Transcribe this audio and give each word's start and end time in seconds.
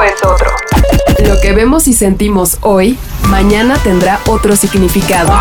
es 0.00 0.24
otro. 0.24 0.50
Lo 1.26 1.40
que 1.40 1.52
vemos 1.52 1.86
y 1.88 1.92
sentimos 1.92 2.58
hoy, 2.62 2.98
mañana 3.28 3.76
tendrá 3.82 4.20
otro 4.26 4.56
significado. 4.56 5.32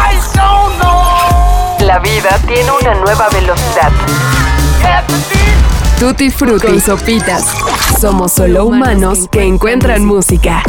La 1.79 1.99
vida 1.99 2.37
tiene 2.47 2.69
una 2.81 2.95
nueva 2.95 3.29
velocidad. 3.29 3.91
Tutti 5.99 6.29
Frutti 6.29 6.79
Sopitas. 6.79 7.45
Somos 7.99 8.33
solo 8.33 8.65
humanos 8.65 9.27
que 9.31 9.43
encuentran 9.43 10.03
música. 10.03 10.63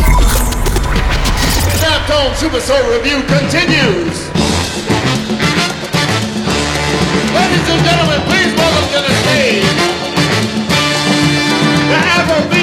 Super 2.38 2.60
Soul 2.60 2.80
Review 2.90 3.22
continues. 3.26 4.30
Ladies 7.34 7.70
and 7.70 7.84
gentlemen, 7.84 8.20
please 8.26 8.54
welcome 8.56 8.88
to 8.92 9.00
the 9.00 9.14
stage 9.22 9.92
the 11.92 11.98
Afrobeat 12.16 12.61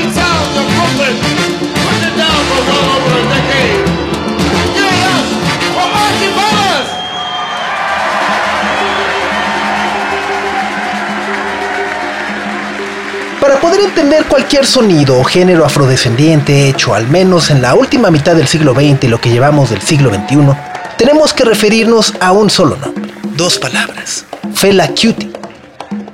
Para 13.59 13.73
poder 13.73 13.89
entender 13.89 14.23
cualquier 14.25 14.65
sonido 14.65 15.19
o 15.19 15.23
género 15.25 15.65
afrodescendiente 15.65 16.69
hecho 16.69 16.95
al 16.95 17.09
menos 17.09 17.50
en 17.50 17.61
la 17.61 17.75
última 17.75 18.09
mitad 18.09 18.33
del 18.33 18.47
siglo 18.47 18.73
XX 18.73 19.04
y 19.04 19.07
lo 19.09 19.19
que 19.19 19.31
llevamos 19.31 19.69
del 19.69 19.81
siglo 19.81 20.09
XXI, 20.09 20.55
tenemos 20.97 21.33
que 21.33 21.43
referirnos 21.43 22.14
a 22.21 22.31
un 22.31 22.50
solo 22.50 22.77
nombre, 22.77 23.11
dos 23.36 23.59
palabras, 23.59 24.23
Fela 24.53 24.87
Cutie. 24.87 25.33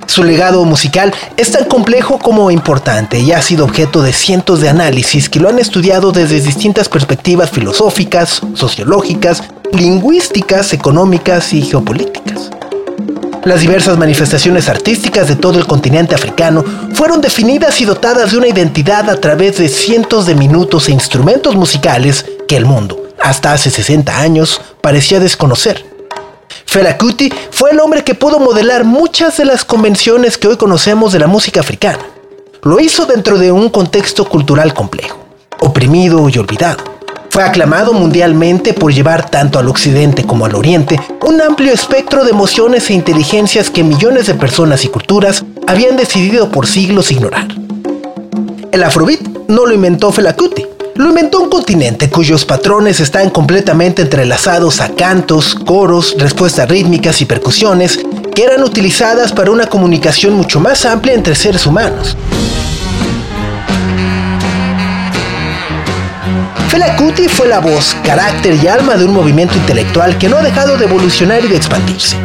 Su 0.07 0.23
legado 0.23 0.65
musical 0.65 1.13
es 1.37 1.51
tan 1.51 1.65
complejo 1.65 2.17
como 2.17 2.49
importante 2.49 3.19
y 3.19 3.31
ha 3.31 3.43
sido 3.43 3.65
objeto 3.65 4.01
de 4.01 4.11
cientos 4.11 4.59
de 4.59 4.69
análisis 4.69 5.29
que 5.29 5.39
lo 5.39 5.47
han 5.47 5.59
estudiado 5.59 6.11
desde 6.11 6.41
distintas 6.41 6.89
perspectivas 6.89 7.51
filosóficas, 7.51 8.41
sociológicas, 8.55 9.43
lingüísticas, 9.71 10.73
económicas 10.73 11.53
y 11.53 11.61
geopolíticas. 11.61 12.49
Las 13.45 13.61
diversas 13.61 13.95
manifestaciones 13.99 14.69
artísticas 14.69 15.27
de 15.27 15.35
todo 15.35 15.59
el 15.59 15.67
continente 15.67 16.15
africano 16.15 16.65
fueron 16.93 17.21
definidas 17.21 17.79
y 17.79 17.85
dotadas 17.85 18.31
de 18.31 18.39
una 18.39 18.47
identidad 18.47 19.07
a 19.07 19.21
través 19.21 19.59
de 19.59 19.69
cientos 19.69 20.25
de 20.25 20.33
minutos 20.33 20.89
e 20.89 20.91
instrumentos 20.91 21.53
musicales 21.53 22.25
que 22.47 22.57
el 22.57 22.65
mundo, 22.65 23.03
hasta 23.21 23.53
hace 23.53 23.69
60 23.69 24.19
años, 24.19 24.59
parecía 24.81 25.19
desconocer. 25.19 25.85
Fela 26.65 26.97
Kuti 26.97 27.31
fue 27.51 27.69
el 27.69 27.79
hombre 27.81 28.03
que 28.03 28.15
pudo 28.15 28.39
modelar 28.39 28.83
muchas 28.83 29.37
de 29.37 29.45
las 29.45 29.63
convenciones 29.63 30.39
que 30.39 30.47
hoy 30.47 30.57
conocemos 30.57 31.13
de 31.13 31.19
la 31.19 31.27
música 31.27 31.59
africana. 31.59 32.03
Lo 32.63 32.79
hizo 32.79 33.05
dentro 33.05 33.37
de 33.37 33.51
un 33.51 33.69
contexto 33.69 34.27
cultural 34.27 34.73
complejo, 34.73 35.19
oprimido 35.59 36.27
y 36.29 36.39
olvidado 36.39 36.94
fue 37.35 37.43
aclamado 37.43 37.91
mundialmente 37.91 38.73
por 38.73 38.93
llevar 38.93 39.29
tanto 39.29 39.59
al 39.59 39.67
occidente 39.67 40.23
como 40.23 40.45
al 40.45 40.55
oriente 40.55 40.97
un 41.27 41.41
amplio 41.41 41.73
espectro 41.73 42.23
de 42.23 42.29
emociones 42.29 42.89
e 42.89 42.93
inteligencias 42.93 43.69
que 43.69 43.83
millones 43.83 44.27
de 44.27 44.35
personas 44.35 44.85
y 44.85 44.87
culturas 44.87 45.43
habían 45.67 45.97
decidido 45.97 46.49
por 46.49 46.65
siglos 46.65 47.11
ignorar. 47.11 47.49
El 48.71 48.81
afrobeat 48.83 49.19
no 49.49 49.65
lo 49.65 49.75
inventó 49.75 50.13
Fela 50.13 50.33
Kuti, 50.33 50.65
lo 50.95 51.09
inventó 51.09 51.41
un 51.41 51.49
continente 51.49 52.09
cuyos 52.09 52.45
patrones 52.45 53.01
están 53.01 53.29
completamente 53.29 54.03
entrelazados 54.03 54.79
a 54.79 54.95
cantos, 54.95 55.55
coros, 55.55 56.15
respuestas 56.17 56.69
rítmicas 56.69 57.19
y 57.19 57.25
percusiones 57.25 57.99
que 58.33 58.45
eran 58.45 58.63
utilizadas 58.63 59.33
para 59.33 59.51
una 59.51 59.67
comunicación 59.67 60.35
mucho 60.35 60.61
más 60.61 60.85
amplia 60.85 61.13
entre 61.13 61.35
seres 61.35 61.65
humanos. 61.65 62.15
Fela 66.75 66.97
Kuti 66.97 67.29
fue 67.29 67.47
la 67.47 67.59
voz, 67.59 67.95
carácter 68.03 68.59
y 68.61 68.67
alma 68.67 68.95
de 68.95 69.05
un 69.05 69.13
movimiento 69.13 69.55
intelectual 69.55 70.17
que 70.17 70.27
no 70.27 70.35
ha 70.35 70.41
dejado 70.41 70.77
de 70.77 70.83
evolucionar 70.83 71.45
y 71.45 71.47
de 71.47 71.55
expandirse. 71.55 72.17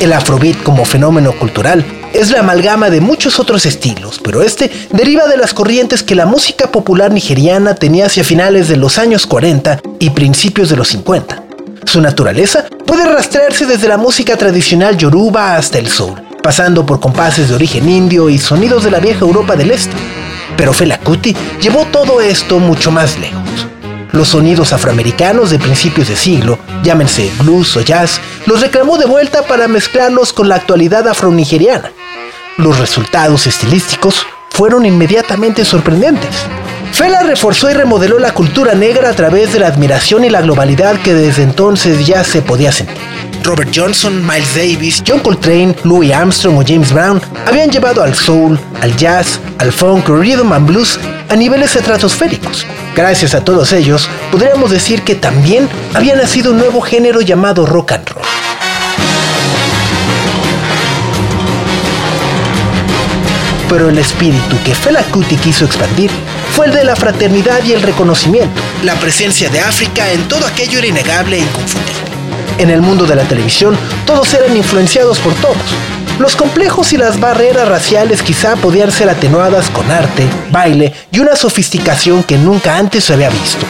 El 0.00 0.14
afrobeat 0.14 0.62
como 0.62 0.86
fenómeno 0.86 1.32
cultural 1.32 1.84
es 2.14 2.30
la 2.30 2.40
amalgama 2.40 2.88
de 2.88 3.02
muchos 3.02 3.38
otros 3.38 3.66
estilos, 3.66 4.18
pero 4.24 4.40
este 4.40 4.70
deriva 4.90 5.26
de 5.26 5.36
las 5.36 5.52
corrientes 5.52 6.02
que 6.02 6.14
la 6.14 6.24
música 6.24 6.72
popular 6.72 7.12
nigeriana 7.12 7.74
tenía 7.74 8.06
hacia 8.06 8.24
finales 8.24 8.68
de 8.68 8.78
los 8.78 8.96
años 8.96 9.26
40 9.26 9.82
y 9.98 10.08
principios 10.08 10.70
de 10.70 10.76
los 10.76 10.88
50. 10.88 11.42
Su 11.84 12.00
naturaleza 12.00 12.64
puede 12.86 13.04
rastrearse 13.04 13.66
desde 13.66 13.86
la 13.86 13.98
música 13.98 14.34
tradicional 14.38 14.96
yoruba 14.96 15.56
hasta 15.56 15.78
el 15.78 15.88
soul, 15.88 16.22
pasando 16.42 16.86
por 16.86 17.00
compases 17.00 17.50
de 17.50 17.54
origen 17.54 17.86
indio 17.86 18.30
y 18.30 18.38
sonidos 18.38 18.82
de 18.82 18.92
la 18.92 18.98
vieja 18.98 19.26
Europa 19.26 19.56
del 19.56 19.72
Este. 19.72 19.94
Pero 20.56 20.72
Fela 20.72 20.98
Kuti 21.00 21.36
llevó 21.60 21.84
todo 21.92 22.22
esto 22.22 22.58
mucho 22.60 22.90
más 22.90 23.18
lejos. 23.18 23.69
Los 24.12 24.28
sonidos 24.28 24.72
afroamericanos 24.72 25.50
de 25.50 25.58
principios 25.58 26.08
de 26.08 26.16
siglo, 26.16 26.58
llámense 26.82 27.30
blues 27.38 27.76
o 27.76 27.80
jazz, 27.80 28.20
los 28.46 28.60
reclamó 28.60 28.98
de 28.98 29.06
vuelta 29.06 29.42
para 29.42 29.68
mezclarlos 29.68 30.32
con 30.32 30.48
la 30.48 30.56
actualidad 30.56 31.06
afronigeriana. 31.06 31.92
Los 32.56 32.78
resultados 32.78 33.46
estilísticos 33.46 34.26
fueron 34.50 34.84
inmediatamente 34.84 35.64
sorprendentes. 35.64 36.34
Fela 36.92 37.22
reforzó 37.22 37.70
y 37.70 37.74
remodeló 37.74 38.18
la 38.18 38.34
cultura 38.34 38.74
negra 38.74 39.10
a 39.10 39.14
través 39.14 39.52
de 39.52 39.60
la 39.60 39.68
admiración 39.68 40.24
y 40.24 40.30
la 40.30 40.42
globalidad 40.42 41.00
que 41.00 41.14
desde 41.14 41.44
entonces 41.44 42.04
ya 42.04 42.24
se 42.24 42.42
podía 42.42 42.72
sentir. 42.72 42.98
Robert 43.44 43.70
Johnson, 43.74 44.24
Miles 44.26 44.54
Davis, 44.54 45.02
John 45.06 45.20
Coltrane, 45.20 45.74
Louis 45.84 46.12
Armstrong 46.12 46.58
o 46.58 46.64
James 46.66 46.92
Brown 46.92 47.20
habían 47.46 47.70
llevado 47.70 48.02
al 48.02 48.14
soul, 48.14 48.58
al 48.80 48.96
jazz, 48.96 49.40
al 49.58 49.72
funk, 49.72 50.08
rhythm 50.08 50.52
and 50.52 50.66
blues 50.66 50.98
a 51.28 51.36
niveles 51.36 51.76
estratosféricos. 51.76 52.66
Gracias 52.94 53.34
a 53.34 53.44
todos 53.44 53.72
ellos, 53.72 54.08
podríamos 54.30 54.70
decir 54.70 55.02
que 55.02 55.14
también 55.14 55.68
había 55.94 56.16
nacido 56.16 56.50
un 56.52 56.58
nuevo 56.58 56.80
género 56.80 57.20
llamado 57.20 57.66
rock 57.66 57.92
and 57.92 58.08
roll. 58.10 58.24
Pero 63.68 63.88
el 63.88 63.98
espíritu 63.98 64.56
que 64.64 64.74
Fela 64.74 65.02
Kuti 65.04 65.36
quiso 65.36 65.64
expandir 65.64 66.10
fue 66.56 66.66
el 66.66 66.72
de 66.72 66.84
la 66.84 66.96
fraternidad 66.96 67.62
y 67.64 67.72
el 67.72 67.82
reconocimiento. 67.82 68.60
La 68.82 68.96
presencia 68.96 69.48
de 69.48 69.60
África 69.60 70.10
en 70.10 70.26
todo 70.26 70.44
aquello 70.44 70.78
era 70.78 70.88
innegable 70.88 71.36
e 71.36 71.40
inconfundible. 71.40 72.19
En 72.60 72.68
el 72.68 72.82
mundo 72.82 73.06
de 73.06 73.16
la 73.16 73.22
televisión, 73.22 73.74
todos 74.04 74.34
eran 74.34 74.54
influenciados 74.54 75.18
por 75.18 75.32
todos. 75.36 75.56
Los 76.18 76.36
complejos 76.36 76.92
y 76.92 76.98
las 76.98 77.18
barreras 77.18 77.66
raciales 77.66 78.20
quizá 78.22 78.54
podían 78.56 78.92
ser 78.92 79.08
atenuadas 79.08 79.70
con 79.70 79.90
arte, 79.90 80.26
baile 80.50 80.92
y 81.10 81.20
una 81.20 81.36
sofisticación 81.36 82.22
que 82.22 82.36
nunca 82.36 82.76
antes 82.76 83.04
se 83.04 83.14
había 83.14 83.30
visto. 83.30 83.64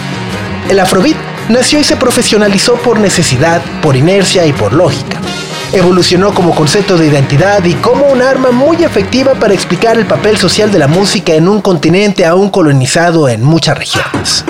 El 0.69 0.81
afrobeat 0.81 1.15
nació 1.49 1.79
y 1.79 1.85
se 1.85 1.95
profesionalizó 1.95 2.75
por 2.83 2.99
necesidad, 2.99 3.63
por 3.81 3.95
inercia 3.95 4.45
y 4.45 4.53
por 4.53 4.73
lógica. 4.73 5.21
Evolucionó 5.73 6.35
como 6.35 6.53
concepto 6.53 6.99
de 6.99 7.07
identidad 7.07 7.63
y 7.63 7.75
como 7.75 8.07
un 8.07 8.23
arma 8.23 8.51
muy 8.51 8.83
efectiva 8.83 9.35
para 9.35 9.55
explicar 9.55 9.99
el 9.99 10.07
papel 10.07 10.37
social 10.37 10.73
de 10.73 10.81
la 10.81 10.89
música 10.89 11.33
en 11.35 11.47
un 11.47 11.61
continente 11.61 12.27
aún 12.27 12.51
colonizado 12.51 13.29
en 13.29 13.45
muchas 13.45 13.79
regiones. 13.79 14.45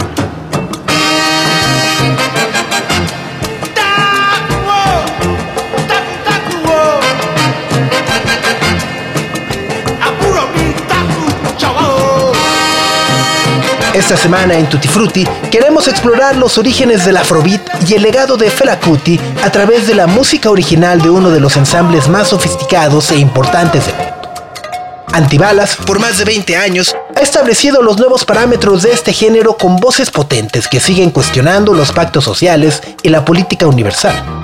Esta 14.00 14.16
semana 14.16 14.54
en 14.54 14.66
Tutti 14.66 14.88
Frutti 14.88 15.26
queremos 15.50 15.86
explorar 15.86 16.34
los 16.34 16.56
orígenes 16.56 17.04
del 17.04 17.18
Afrobeat 17.18 17.86
y 17.86 17.94
el 17.94 18.02
legado 18.02 18.38
de 18.38 18.50
Fela 18.50 18.80
Kuti 18.80 19.20
a 19.44 19.52
través 19.52 19.86
de 19.86 19.94
la 19.94 20.06
música 20.06 20.48
original 20.50 21.02
de 21.02 21.10
uno 21.10 21.28
de 21.28 21.38
los 21.38 21.58
ensambles 21.58 22.08
más 22.08 22.28
sofisticados 22.28 23.10
e 23.10 23.18
importantes 23.18 23.84
del 23.84 23.96
mundo. 23.96 24.14
Antibalas, 25.12 25.76
por 25.76 26.00
más 26.00 26.16
de 26.16 26.24
20 26.24 26.56
años, 26.56 26.96
ha 27.14 27.20
establecido 27.20 27.82
los 27.82 27.98
nuevos 27.98 28.24
parámetros 28.24 28.82
de 28.82 28.92
este 28.92 29.12
género 29.12 29.58
con 29.58 29.76
voces 29.76 30.10
potentes 30.10 30.66
que 30.66 30.80
siguen 30.80 31.10
cuestionando 31.10 31.74
los 31.74 31.92
pactos 31.92 32.24
sociales 32.24 32.82
y 33.02 33.10
la 33.10 33.26
política 33.26 33.66
universal 33.66 34.39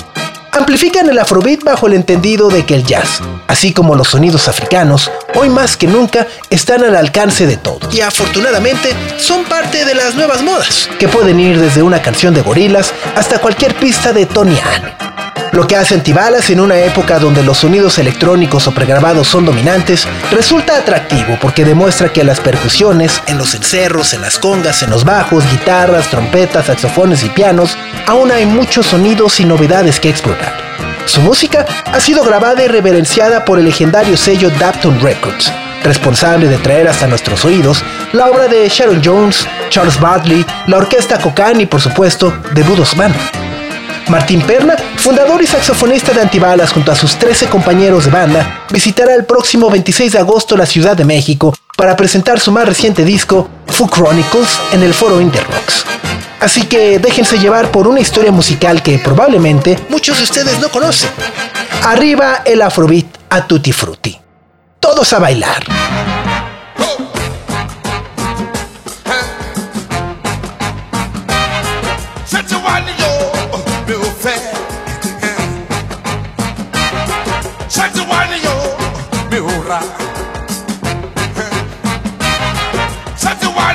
amplifican 0.56 1.08
el 1.08 1.18
afrobeat 1.18 1.62
bajo 1.62 1.86
el 1.86 1.94
entendido 1.94 2.48
de 2.48 2.64
que 2.64 2.74
el 2.74 2.84
jazz, 2.84 3.20
así 3.46 3.72
como 3.72 3.94
los 3.94 4.08
sonidos 4.08 4.48
africanos, 4.48 5.10
hoy 5.34 5.48
más 5.48 5.76
que 5.76 5.86
nunca 5.86 6.26
están 6.50 6.82
al 6.84 6.96
alcance 6.96 7.46
de 7.46 7.56
todos. 7.56 7.94
Y 7.94 8.00
afortunadamente 8.00 8.94
son 9.18 9.44
parte 9.44 9.84
de 9.84 9.94
las 9.94 10.14
nuevas 10.14 10.42
modas, 10.42 10.88
que 10.98 11.08
pueden 11.08 11.38
ir 11.40 11.60
desde 11.60 11.82
una 11.82 12.02
canción 12.02 12.34
de 12.34 12.42
gorilas 12.42 12.92
hasta 13.16 13.38
cualquier 13.38 13.74
pista 13.74 14.12
de 14.12 14.26
Tony 14.26 14.56
Allen. 14.58 15.15
Lo 15.52 15.66
que 15.66 15.76
hace 15.76 15.94
Antibalas 15.94 16.50
en 16.50 16.60
una 16.60 16.78
época 16.78 17.18
donde 17.18 17.42
los 17.42 17.58
sonidos 17.58 17.98
electrónicos 17.98 18.66
o 18.66 18.72
pregrabados 18.72 19.28
son 19.28 19.44
dominantes, 19.44 20.06
resulta 20.30 20.76
atractivo 20.76 21.38
porque 21.40 21.64
demuestra 21.64 22.12
que 22.12 22.24
las 22.24 22.40
percusiones, 22.40 23.22
en 23.26 23.38
los 23.38 23.54
encerros, 23.54 24.12
en 24.12 24.22
las 24.22 24.38
congas, 24.38 24.82
en 24.82 24.90
los 24.90 25.04
bajos, 25.04 25.44
guitarras, 25.50 26.08
trompetas, 26.08 26.66
saxofones 26.66 27.24
y 27.24 27.30
pianos, 27.30 27.76
aún 28.06 28.30
hay 28.30 28.46
muchos 28.46 28.86
sonidos 28.86 29.40
y 29.40 29.44
novedades 29.44 30.00
que 30.00 30.10
explorar. 30.10 30.54
Su 31.06 31.20
música 31.20 31.64
ha 31.86 32.00
sido 32.00 32.24
grabada 32.24 32.64
y 32.64 32.68
reverenciada 32.68 33.44
por 33.44 33.58
el 33.58 33.64
legendario 33.66 34.16
sello 34.16 34.50
Dapton 34.58 35.00
Records, 35.00 35.50
responsable 35.84 36.48
de 36.48 36.58
traer 36.58 36.88
hasta 36.88 37.06
nuestros 37.06 37.44
oídos 37.44 37.82
la 38.12 38.28
obra 38.28 38.48
de 38.48 38.68
Sharon 38.68 39.00
Jones, 39.04 39.46
Charles 39.70 40.00
Bartley, 40.00 40.44
la 40.66 40.78
orquesta 40.78 41.18
Cocan 41.18 41.60
y 41.60 41.66
por 41.66 41.80
supueto 41.80 42.34
The 42.54 42.62
Budos 42.64 42.96
Band. 42.96 43.45
Martín 44.08 44.40
Perna, 44.42 44.76
fundador 44.96 45.42
y 45.42 45.46
saxofonista 45.46 46.12
de 46.12 46.20
Antibalas 46.20 46.72
junto 46.72 46.92
a 46.92 46.94
sus 46.94 47.16
13 47.16 47.46
compañeros 47.46 48.04
de 48.04 48.12
banda, 48.12 48.64
visitará 48.70 49.14
el 49.14 49.24
próximo 49.24 49.68
26 49.68 50.12
de 50.12 50.18
agosto 50.18 50.56
la 50.56 50.66
Ciudad 50.66 50.96
de 50.96 51.04
México 51.04 51.54
para 51.76 51.96
presentar 51.96 52.38
su 52.38 52.52
más 52.52 52.66
reciente 52.66 53.04
disco, 53.04 53.48
Fu 53.66 53.88
Chronicles, 53.88 54.60
en 54.72 54.82
el 54.82 54.94
foro 54.94 55.20
Interrocks. 55.20 55.84
Así 56.40 56.62
que 56.62 56.98
déjense 56.98 57.38
llevar 57.38 57.70
por 57.70 57.88
una 57.88 58.00
historia 58.00 58.30
musical 58.30 58.82
que 58.82 58.98
probablemente 58.98 59.78
muchos 59.88 60.18
de 60.18 60.24
ustedes 60.24 60.60
no 60.60 60.68
conocen. 60.68 61.10
Arriba 61.82 62.42
el 62.44 62.62
Afrobeat 62.62 63.06
a 63.30 63.46
Tutti 63.46 63.72
Frutti. 63.72 64.16
Todos 64.78 65.12
a 65.12 65.18
bailar. 65.18 65.64
ra 79.68 79.80
ṣé 83.20 83.30
ti 83.40 83.46
wá. 83.56 83.66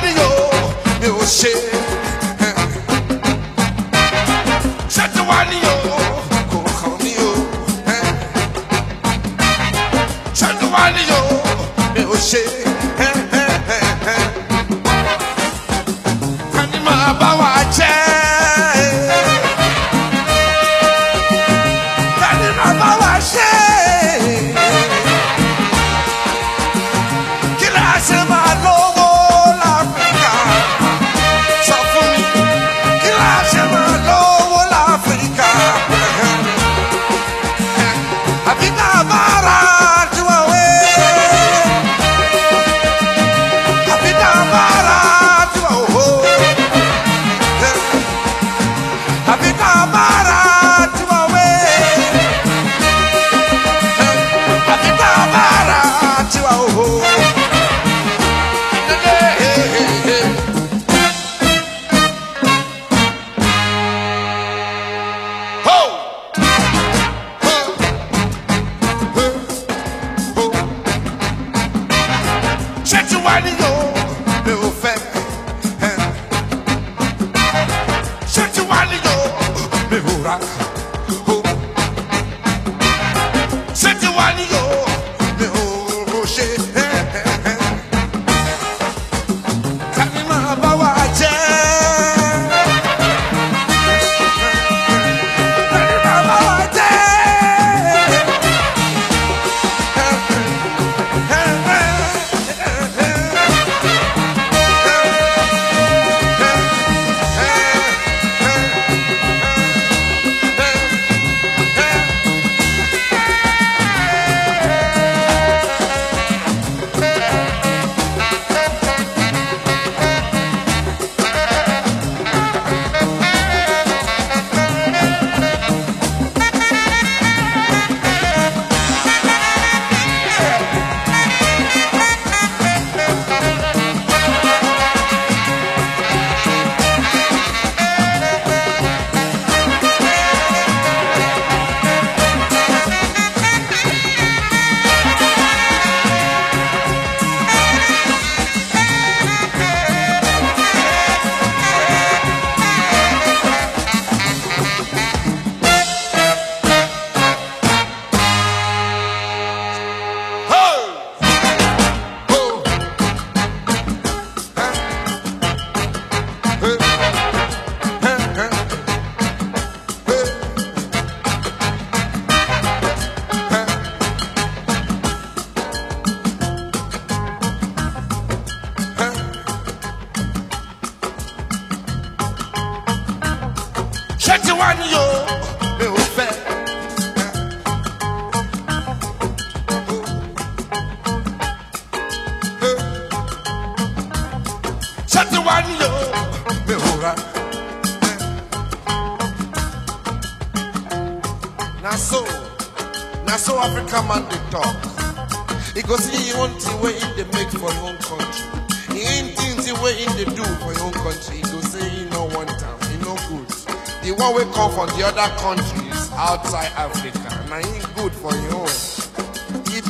The 214.96 215.04
other 215.04 215.34
countries 215.40 216.10
outside 216.12 216.70
Africa. 216.76 217.44
Now 217.48 217.56
ain't 217.56 217.94
good 217.96 218.12
for 218.12 218.32
you. 218.32 218.62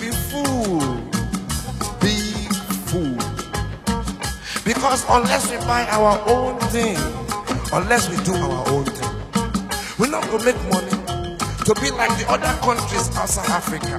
Be 0.01 0.11
fool. 0.31 0.81
Big 2.01 2.55
fool. 2.89 3.17
Because 4.65 5.05
unless 5.11 5.51
we 5.51 5.59
buy 5.59 5.87
our 5.91 6.19
own 6.29 6.59
thing, 6.71 6.97
unless 7.73 8.09
we 8.09 8.17
do 8.25 8.35
our 8.35 8.69
own 8.69 8.85
thing, 8.85 9.11
we're 9.99 10.11
not 10.11 10.25
gonna 10.31 10.45
make 10.45 10.57
money 10.73 11.37
to 11.65 11.75
be 11.81 11.91
like 11.91 12.17
the 12.19 12.25
other 12.29 12.53
countries 12.63 13.15
outside 13.17 13.51
Africa. 13.51 13.99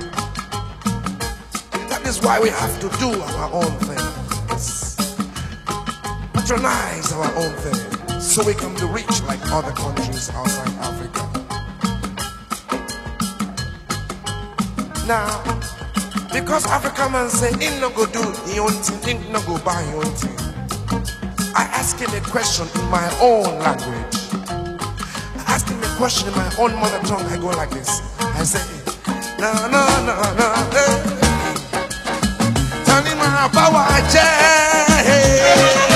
That 1.89 2.01
is 2.05 2.21
why 2.21 2.39
we 2.39 2.49
have 2.49 2.79
to 2.79 2.89
do 2.97 3.21
our 3.21 3.53
own 3.53 3.71
thing. 3.85 4.03
Patronize 6.33 7.13
our 7.13 7.35
own 7.35 7.53
thing 7.57 7.92
so 8.23 8.43
we 8.45 8.53
can 8.53 8.73
be 8.75 8.85
rich 8.85 9.21
like 9.23 9.39
other 9.51 9.71
countries 9.71 10.29
outside 10.31 10.69
Africa. 10.79 11.23
Now, 15.07 15.43
because 16.31 16.65
African 16.67 17.11
man 17.11 17.29
say, 17.29 17.51
he 17.59 17.69
no 17.79 17.89
go 17.89 18.05
do 18.07 18.21
he 18.49 18.59
own 18.59 18.71
thing, 18.71 19.21
he 19.21 19.31
no 19.31 19.41
go 19.43 19.57
buy 19.63 19.83
he 19.83 19.93
own 19.93 20.05
thing. 20.15 20.35
I 21.55 21.63
ask 21.75 21.97
him 21.99 22.09
a 22.15 22.21
question 22.29 22.67
in 22.81 22.89
my 22.89 23.05
own 23.21 23.59
language. 23.59 24.15
I 25.37 25.43
ask 25.47 25.67
him 25.67 25.83
a 25.83 25.95
question 25.97 26.29
in 26.29 26.35
my 26.35 26.49
own 26.57 26.73
mother 26.75 26.99
tongue. 27.05 27.25
I 27.27 27.37
go 27.37 27.47
like 27.49 27.69
this. 27.71 28.01
I 28.19 28.43
say, 28.43 28.63
na 29.39 29.67
na. 29.67 29.83
eh. 30.73 31.21
Tani 32.85 33.13
ma 33.15 33.47
bawa 33.49 33.85
je. 34.09 34.29
Tani 34.97 35.92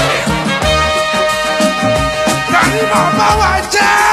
ọmọ 3.02 3.28
wa 3.40 3.52
dad. 3.74 4.07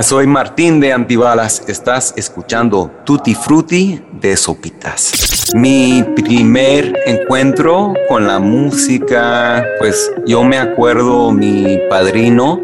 Soy 0.00 0.26
Martín 0.26 0.80
de 0.80 0.92
Antibalas. 0.92 1.62
Estás 1.68 2.14
escuchando 2.16 2.90
Tutti 3.04 3.34
Frutti 3.34 4.00
de 4.20 4.36
Sopitas. 4.36 5.50
Mi 5.54 6.02
primer 6.16 6.94
encuentro 7.06 7.92
con 8.08 8.26
la 8.26 8.38
música, 8.38 9.64
pues 9.78 10.10
yo 10.26 10.42
me 10.44 10.58
acuerdo 10.58 11.30
mi 11.32 11.78
padrino 11.90 12.60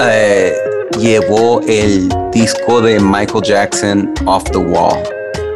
eh, 0.00 0.54
llevó 0.98 1.60
el 1.66 2.08
disco 2.32 2.80
de 2.80 3.00
Michael 3.00 3.42
Jackson 3.42 4.12
Off 4.26 4.44
the 4.52 4.58
Wall. 4.58 4.98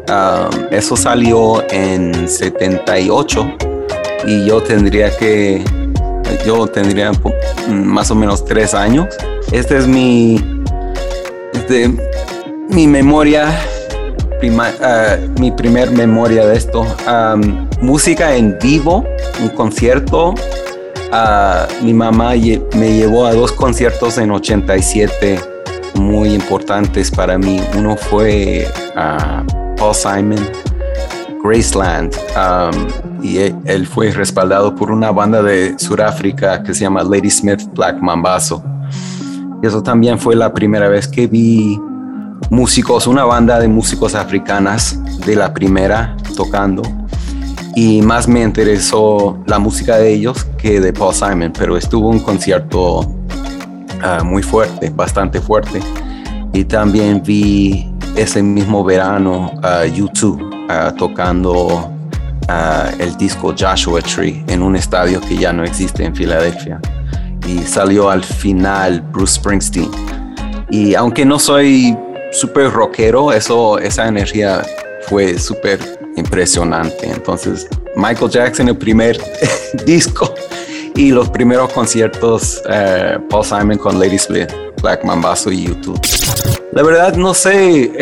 Um, 0.08 0.66
eso 0.72 0.96
salió 0.96 1.62
en 1.70 2.28
78 2.28 3.52
y 4.26 4.44
yo 4.46 4.60
tendría 4.62 5.16
que 5.16 5.62
yo 6.44 6.66
tendría 6.66 7.12
po- 7.12 7.32
más 7.70 8.10
o 8.10 8.14
menos 8.14 8.44
tres 8.44 8.74
años. 8.74 9.06
Esta 9.52 9.76
es 9.76 9.86
mi, 9.86 10.36
este, 11.52 11.94
mi 12.70 12.86
memoria, 12.86 13.48
ah, 14.82 15.16
mi 15.38 15.50
primer 15.50 15.90
memoria 15.90 16.46
de 16.46 16.56
esto. 16.56 16.86
Música 17.80 18.34
en 18.34 18.56
vivo, 18.62 19.04
un 19.42 19.48
concierto. 19.50 20.34
Ah, 21.12 21.66
mi 21.82 21.92
mamá 21.92 22.30
me 22.76 22.92
llevó 22.96 23.26
a 23.26 23.34
dos 23.34 23.52
conciertos 23.52 24.16
en 24.18 24.30
87 24.30 25.38
muy 25.94 26.32
importantes 26.32 27.10
para 27.10 27.36
mí. 27.36 27.60
Uno 27.76 27.96
fue 27.96 28.66
a 28.96 29.44
Paul 29.76 29.94
Simon 29.94 30.40
Graceland 31.44 32.14
y 33.22 33.38
e- 33.38 33.54
él 33.66 33.86
fue 33.86 34.10
respaldado 34.12 34.74
por 34.74 34.90
una 34.90 35.10
banda 35.10 35.42
de 35.42 35.78
Sudáfrica 35.78 36.62
que 36.62 36.72
se 36.72 36.80
llama 36.80 37.02
Lady 37.02 37.30
Smith 37.30 37.60
Black 37.74 38.00
Mambazo. 38.00 38.64
Eso 39.62 39.82
también 39.82 40.18
fue 40.18 40.34
la 40.34 40.52
primera 40.52 40.88
vez 40.88 41.06
que 41.06 41.28
vi 41.28 41.80
músicos, 42.50 43.06
una 43.06 43.24
banda 43.24 43.60
de 43.60 43.68
músicos 43.68 44.16
africanas 44.16 44.98
de 45.24 45.36
la 45.36 45.54
primera 45.54 46.16
tocando. 46.36 46.82
Y 47.74 48.02
más 48.02 48.28
me 48.28 48.42
interesó 48.42 49.38
la 49.46 49.58
música 49.58 49.96
de 49.96 50.12
ellos 50.12 50.44
que 50.58 50.80
de 50.80 50.92
Paul 50.92 51.14
Simon, 51.14 51.52
pero 51.56 51.76
estuvo 51.76 52.08
un 52.08 52.18
concierto 52.18 53.08
ah, 54.02 54.22
muy 54.24 54.42
fuerte, 54.42 54.90
bastante 54.90 55.40
fuerte. 55.40 55.80
Y 56.52 56.64
también 56.64 57.22
vi 57.22 57.88
ese 58.16 58.42
mismo 58.42 58.84
verano 58.84 59.52
a 59.62 59.86
YouTube 59.86 60.42
ah, 60.68 60.92
tocando 60.98 61.90
ah, 62.48 62.90
el 62.98 63.16
disco 63.16 63.54
Joshua 63.58 64.02
Tree 64.02 64.44
en 64.48 64.60
un 64.60 64.76
estadio 64.76 65.20
que 65.20 65.36
ya 65.36 65.52
no 65.52 65.64
existe 65.64 66.04
en 66.04 66.14
Filadelfia. 66.14 66.80
Y 67.46 67.60
salió 67.64 68.10
al 68.10 68.24
final 68.24 69.00
Bruce 69.12 69.34
Springsteen. 69.34 69.90
Y 70.70 70.94
aunque 70.94 71.24
no 71.24 71.38
soy 71.38 71.96
súper 72.32 72.70
rockero, 72.70 73.32
eso, 73.32 73.78
esa 73.78 74.08
energía 74.08 74.62
fue 75.08 75.38
súper 75.38 75.78
impresionante. 76.16 77.10
Entonces, 77.10 77.66
Michael 77.96 78.30
Jackson, 78.30 78.68
el 78.68 78.76
primer 78.76 79.18
disco 79.86 80.34
y 80.94 81.10
los 81.10 81.28
primeros 81.30 81.72
conciertos, 81.72 82.62
eh, 82.68 83.18
Paul 83.28 83.44
Simon 83.44 83.78
con 83.78 83.98
Lady 83.98 84.18
Black 84.80 85.04
Mambazo 85.04 85.50
y 85.50 85.64
YouTube. 85.64 86.00
La 86.72 86.82
verdad 86.82 87.16
no 87.16 87.34
sé, 87.34 87.92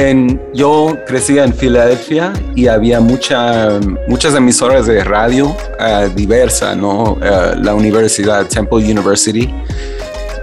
yo 0.55 0.97
crecí 1.05 1.37
en 1.41 1.53
Filadelfia 1.53 2.33
y 2.55 2.69
había 2.69 3.01
mucha, 3.01 3.81
muchas 4.07 4.37
emisoras 4.37 4.87
de 4.87 5.03
radio 5.03 5.57
eh, 5.81 6.09
diversas, 6.15 6.77
¿no? 6.77 7.19
Eh, 7.21 7.57
la 7.61 7.75
universidad, 7.75 8.47
Temple 8.47 8.79
University, 8.79 9.53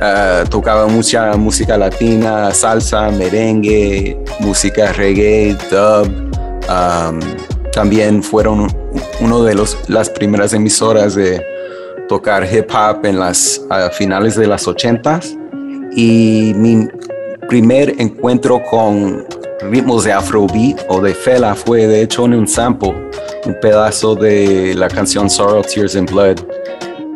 eh, 0.02 0.44
tocaba 0.50 0.88
mucha 0.88 1.38
música 1.38 1.78
latina, 1.78 2.52
salsa, 2.52 3.10
merengue, 3.12 4.22
música 4.42 4.92
reggae, 4.92 5.56
dub. 5.72 6.10
um, 6.70 7.20
también 7.72 8.22
fueron 8.22 8.68
uno 9.22 9.44
de 9.46 9.56
los, 9.56 9.78
las 9.88 10.10
primeras 10.10 10.52
emisoras 10.52 11.16
de 11.16 11.42
tocar 12.10 12.46
hip 12.54 12.70
hop 12.74 13.06
en 13.06 13.20
las 13.20 13.62
finales 13.94 14.36
de 14.36 14.48
las 14.48 14.68
80s 14.68 15.38
y 15.96 16.54
mi 16.56 16.90
primer 17.48 17.96
encuentro 18.00 18.62
con 18.70 19.26
ritmos 19.62 20.04
de 20.04 20.12
afrobeat 20.12 20.86
o 20.90 21.02
de 21.02 21.14
fela. 21.14 21.56
Fue 21.56 21.88
de 21.88 22.02
hecho 22.02 22.26
en 22.26 22.34
un 22.34 22.48
sample, 22.48 22.94
un 23.46 23.60
pedazo 23.62 24.16
de 24.16 24.74
la 24.76 24.88
canción 24.88 25.30
Sorrow, 25.30 25.64
Tears 25.64 25.96
and 25.96 26.12
Blood 26.12 26.38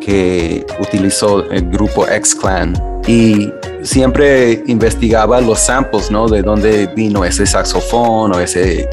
que 0.00 0.66
utilizó 0.80 1.48
el 1.50 1.70
grupo 1.70 2.06
X-Clan. 2.08 2.74
Y 3.06 3.52
siempre 3.82 4.62
investigaba 4.66 5.40
los 5.40 5.60
samples, 5.60 6.10
¿no? 6.10 6.28
De 6.28 6.42
dónde 6.42 6.88
vino 6.94 7.24
ese 7.24 7.46
saxofón 7.46 8.34
o 8.34 8.40
ese, 8.40 8.88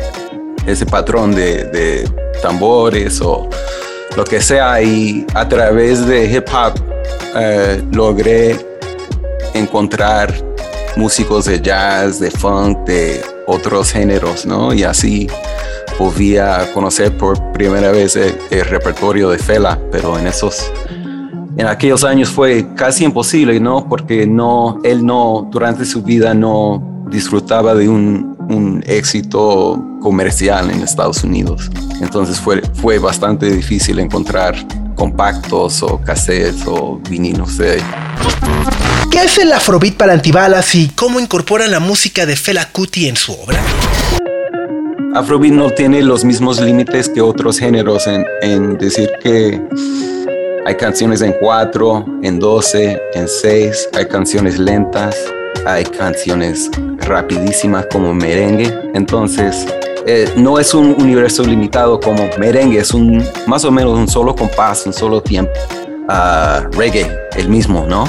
ese 0.66 0.86
patrón 0.86 1.34
de, 1.34 1.66
de 1.66 2.10
tambores 2.42 3.22
o 3.22 3.50
lo 4.16 4.24
que 4.24 4.42
sea. 4.42 4.82
Y 4.82 5.26
a 5.34 5.48
través 5.48 6.06
de 6.06 6.26
hip 6.26 6.48
hop 6.54 6.74
eh, 7.36 7.82
logré 7.92 8.58
encontrar 9.54 10.49
músicos 10.96 11.46
de 11.46 11.62
jazz, 11.62 12.20
de 12.20 12.32
funk, 12.32 12.80
de 12.86 13.22
otros 13.48 13.92
géneros, 13.92 14.46
¿no? 14.46 14.74
Y 14.74 14.84
así 14.84 15.28
volví 15.98 16.38
a 16.38 16.72
conocer 16.74 17.16
por 17.18 17.52
primera 17.52 17.92
vez 17.92 18.16
el, 18.16 18.66
repertorio 18.66 19.30
de 19.30 19.38
Fela, 19.38 19.80
pero 19.92 20.18
en 20.18 20.28
esos, 20.28 20.72
en 21.58 21.68
aquellos 21.68 22.04
años 22.04 22.30
fue 22.30 22.68
casi 22.76 23.04
imposible, 23.04 23.60
¿no? 23.60 23.88
Porque 23.88 24.26
no, 24.26 24.80
él 24.84 25.06
no, 25.06 25.48
durante 25.52 25.86
su 25.86 26.02
vida 26.02 26.34
no 26.34 27.06
disfrutaba 27.10 27.76
de 27.76 27.90
un, 27.90 28.38
un 28.50 28.84
éxito 28.88 29.84
comercial 30.02 30.72
en 30.72 30.82
Estados 30.82 31.24
Unidos. 31.24 31.70
Entonces 32.02 32.40
fue, 32.40 32.62
fue 32.74 32.98
bastante 33.00 33.50
difícil 33.52 34.00
encontrar 34.00 34.56
compactos 34.96 35.84
o 35.84 36.00
cassettes 36.02 36.66
o 36.68 37.00
vinilos 37.10 37.58
de 37.58 37.76
él. 37.76 37.84
¿Qué 39.20 39.26
es 39.26 39.38
el 39.38 39.52
Afrobeat 39.52 39.96
para 39.96 40.14
antibalas 40.14 40.76
y 40.76 40.88
cómo 40.96 41.20
incorpora 41.20 41.68
la 41.68 41.82
música 41.82 42.26
de 42.26 42.38
Fela 42.38 42.70
Kuti 42.72 43.10
en 43.10 43.18
su 43.18 43.34
obra? 43.34 43.62
Afrobeat 45.14 45.54
no 45.54 45.72
tiene 45.72 46.02
los 46.02 46.24
mismos 46.24 46.62
límites 46.62 47.10
que 47.10 47.20
otros 47.20 47.60
géneros 47.60 48.08
en, 48.08 48.78
decir 48.78 49.12
que 49.22 49.62
hay 50.66 50.76
canciones 50.76 51.22
en 51.22 51.34
4, 51.38 52.06
en 52.24 52.40
12, 52.40 53.02
en 53.14 53.28
6, 53.28 53.90
hay 53.98 54.08
canciones 54.08 54.58
lentas, 54.58 55.18
hay 55.66 55.84
canciones 55.84 56.72
rapidísimas 57.00 57.88
como 57.92 58.14
merengue. 58.14 58.74
Entonces, 58.94 59.68
eh, 60.08 60.32
no 60.38 60.60
es 60.60 60.74
un 60.74 60.96
universo 60.98 61.44
limitado 61.44 62.00
como 62.00 62.30
merengue, 62.40 62.80
es 62.80 62.94
un 62.94 63.22
más 63.48 63.66
o 63.66 63.72
menos 63.72 63.98
un 63.98 64.08
solo 64.08 64.34
compás, 64.34 64.86
un 64.86 64.94
solo 64.94 65.22
tiempo. 65.22 65.52
ah, 66.08 66.66
reggae, 66.72 67.06
el 67.36 67.50
mismo, 67.50 67.86
¿no? 67.86 68.06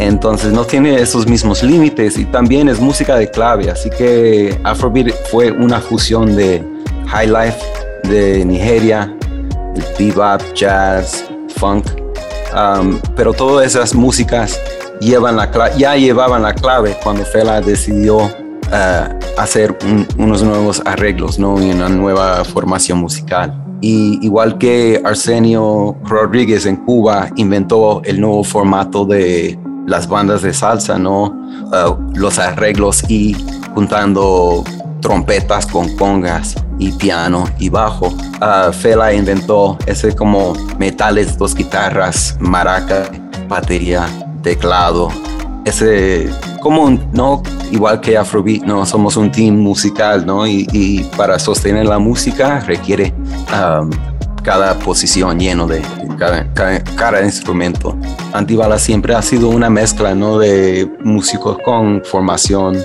Entonces 0.00 0.54
no 0.54 0.64
tiene 0.64 0.94
esos 0.98 1.26
mismos 1.26 1.62
límites 1.62 2.16
y 2.16 2.24
también 2.24 2.70
es 2.70 2.80
música 2.80 3.16
de 3.16 3.30
clave, 3.30 3.70
así 3.70 3.90
que 3.90 4.58
Afrobeat 4.64 5.14
fue 5.30 5.52
una 5.52 5.78
fusión 5.78 6.34
de 6.34 6.64
high 7.08 7.26
life 7.26 7.58
de 8.04 8.42
Nigeria, 8.46 9.14
bebop, 9.98 10.40
jazz, 10.54 11.26
funk, 11.54 11.84
um, 12.56 12.98
pero 13.14 13.34
todas 13.34 13.66
esas 13.66 13.94
músicas 13.94 14.58
llevan 15.02 15.36
la 15.36 15.50
ya 15.76 15.94
llevaban 15.96 16.44
la 16.44 16.54
clave 16.54 16.96
cuando 17.02 17.22
Fela 17.26 17.60
decidió 17.60 18.20
uh, 18.20 19.38
hacer 19.38 19.76
unos 20.16 20.42
nuevos 20.42 20.80
arreglos, 20.86 21.38
¿no? 21.38 21.62
Y 21.62 21.72
una 21.72 21.90
nueva 21.90 22.42
formación 22.46 23.00
musical. 23.00 23.54
Y 23.82 24.18
igual 24.24 24.56
que 24.56 24.98
Arsenio 25.04 25.94
Rodríguez 26.04 26.64
en 26.64 26.76
Cuba 26.76 27.28
inventó 27.36 28.00
el 28.04 28.18
nuevo 28.18 28.44
formato 28.44 29.04
de 29.04 29.58
las 29.90 30.06
bandas 30.08 30.42
de 30.42 30.54
salsa, 30.54 30.98
¿no? 30.98 31.24
Uh, 31.24 31.96
los 32.14 32.38
arreglos 32.38 33.02
y 33.10 33.36
juntando 33.74 34.64
trompetas 35.00 35.66
con 35.66 35.94
congas 35.96 36.54
y 36.78 36.92
piano 36.92 37.44
y 37.58 37.68
bajo. 37.68 38.06
Uh, 38.06 38.72
Fela 38.72 39.12
inventó 39.12 39.76
ese 39.86 40.14
como 40.14 40.54
metales, 40.78 41.36
dos 41.36 41.56
guitarras, 41.56 42.36
maraca, 42.38 43.10
batería, 43.48 44.06
teclado. 44.42 45.08
Ese 45.64 46.30
como 46.62 46.88
no 47.12 47.42
igual 47.72 48.00
que 48.00 48.16
Afrobeat, 48.16 48.62
no 48.62 48.86
somos 48.86 49.16
un 49.16 49.32
team 49.32 49.56
musical, 49.56 50.24
¿no? 50.24 50.46
Y, 50.46 51.04
para 51.16 51.38
sostener 51.38 51.86
la 51.86 51.98
música 51.98 52.60
requiere 52.60 53.12
um, 53.52 53.90
cada 54.42 54.78
posición 54.78 55.38
lleno 55.38 55.66
de 55.66 55.82
cada, 56.96 57.24
instrumento. 57.24 57.96
Antibala 58.32 58.78
siempre 58.78 59.14
ha 59.14 59.22
sido 59.22 59.48
una 59.48 59.70
mezcla, 59.70 60.14
¿no? 60.14 60.38
De 60.38 60.88
músicos 61.02 61.58
con 61.64 62.02
formación 62.04 62.78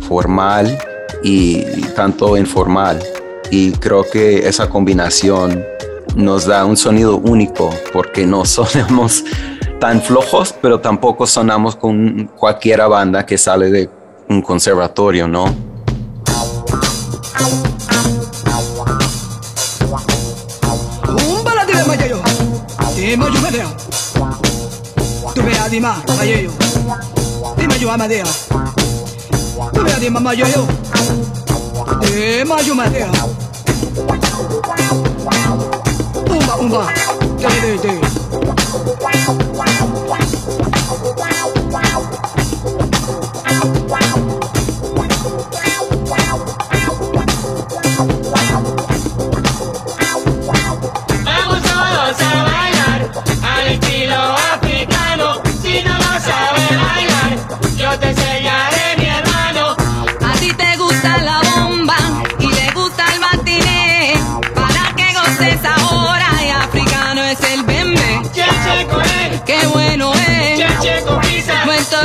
formal 0.00 0.78
y 1.22 1.62
tanto 1.96 2.36
informal. 2.36 3.02
Y 3.50 3.72
creo 3.72 4.04
que 4.04 4.48
esa 4.48 4.68
combinación 4.68 5.64
nos 6.14 6.46
da 6.46 6.64
un 6.64 6.76
sonido 6.76 7.16
único 7.16 7.70
porque 7.92 8.26
no 8.26 8.44
sonamos 8.46 9.24
tan 9.80 10.02
flojos, 10.02 10.54
pero 10.60 10.80
tampoco 10.80 11.26
sonamos 11.26 11.76
con 11.76 12.30
cualquier 12.36 12.80
banda 12.88 13.24
que 13.24 13.38
sale 13.38 13.70
de 13.70 13.90
un 14.28 14.42
conservatorio, 14.42 15.28
¿no? 15.28 15.67
Imaju 23.12 23.40
madea 23.40 23.68
Tuve 25.34 25.58
adima 25.58 25.96
ayeyo 26.20 26.52
Imaju 27.64 27.90
amadea 27.90 28.24
Tuve 29.74 29.92
adima 29.94 30.20
mayoyo 30.20 30.68
Imaju 32.42 32.74
madea. 32.74 33.10
Umba 36.30 36.56
umba 36.56 36.92
Dei 37.38 37.60
dei 37.60 37.78
dei 37.78 38.00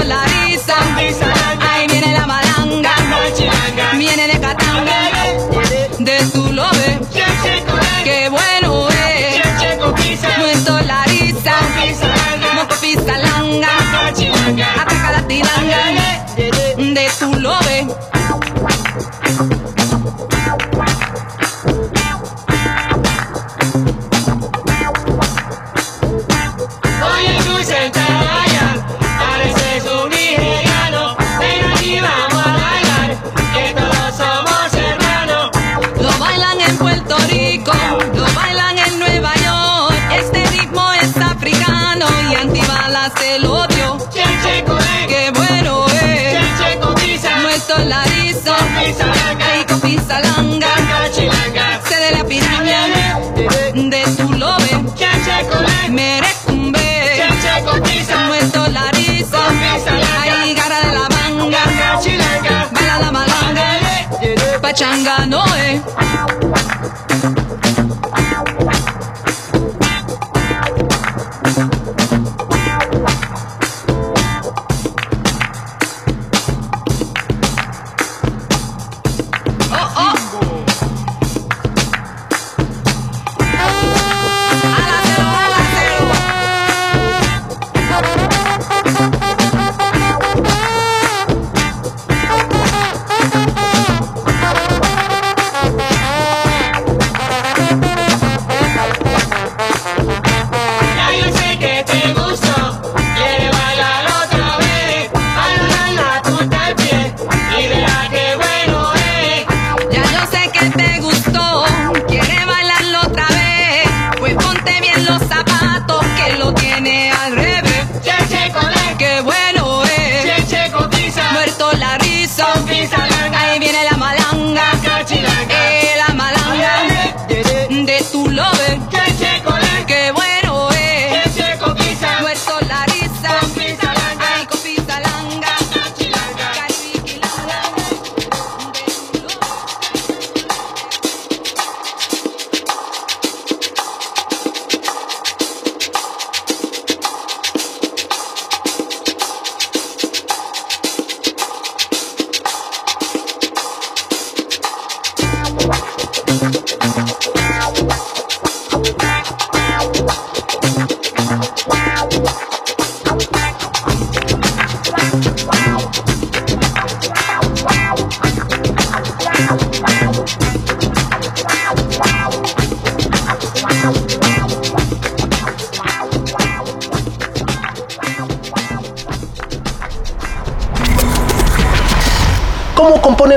de. 0.01 0.03
changa 0.03 0.32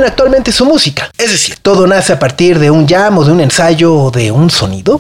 actualmente 0.07 0.53
su 0.53 0.65
música? 0.65 1.11
Es 1.19 1.31
decir, 1.31 1.57
¿todo 1.61 1.87
nace 1.87 2.13
a 2.13 2.19
partir 2.19 2.59
de 2.59 2.71
un 2.71 2.87
jam 2.87 3.19
de 3.25 3.33
un 3.33 3.41
ensayo 3.41 3.95
o 3.95 4.11
de 4.11 4.31
un 4.31 4.51
sonido? 4.51 4.99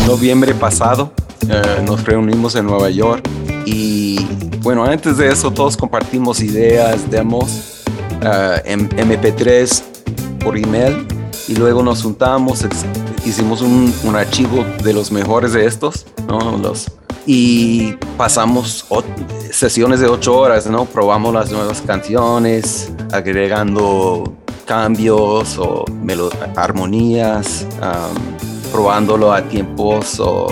En 0.00 0.06
noviembre 0.06 0.54
pasado 0.54 1.12
eh, 1.48 1.82
nos 1.84 2.04
reunimos 2.04 2.54
en 2.54 2.66
Nueva 2.66 2.90
York 2.90 3.28
y 3.64 4.24
bueno, 4.60 4.84
antes 4.84 5.16
de 5.16 5.28
eso 5.28 5.50
todos 5.50 5.76
compartimos 5.76 6.40
ideas, 6.40 7.10
demos, 7.10 7.84
eh, 8.22 8.62
en 8.64 8.88
MP3 8.90 9.82
por 10.40 10.56
email 10.56 11.06
y 11.48 11.54
luego 11.54 11.82
nos 11.82 12.02
juntamos, 12.02 12.64
hicimos 13.24 13.60
un, 13.60 13.94
un 14.04 14.16
archivo 14.16 14.64
de 14.82 14.92
los 14.92 15.10
mejores 15.10 15.52
de 15.52 15.66
estos, 15.66 16.06
¿no? 16.26 16.58
Los, 16.58 16.86
y 17.26 17.94
pasamos 18.16 18.86
sesiones 19.50 20.00
de 20.00 20.06
ocho 20.06 20.38
horas, 20.38 20.66
¿no? 20.68 20.84
Probamos 20.84 21.34
las 21.34 21.50
nuevas 21.50 21.82
canciones, 21.82 22.92
agregando 23.12 24.32
cambios 24.64 25.58
o 25.58 25.84
armonías, 26.54 27.66
am, 27.82 28.14
probándolo 28.72 29.32
a 29.32 29.42
tiempos 29.42 30.20
o 30.20 30.46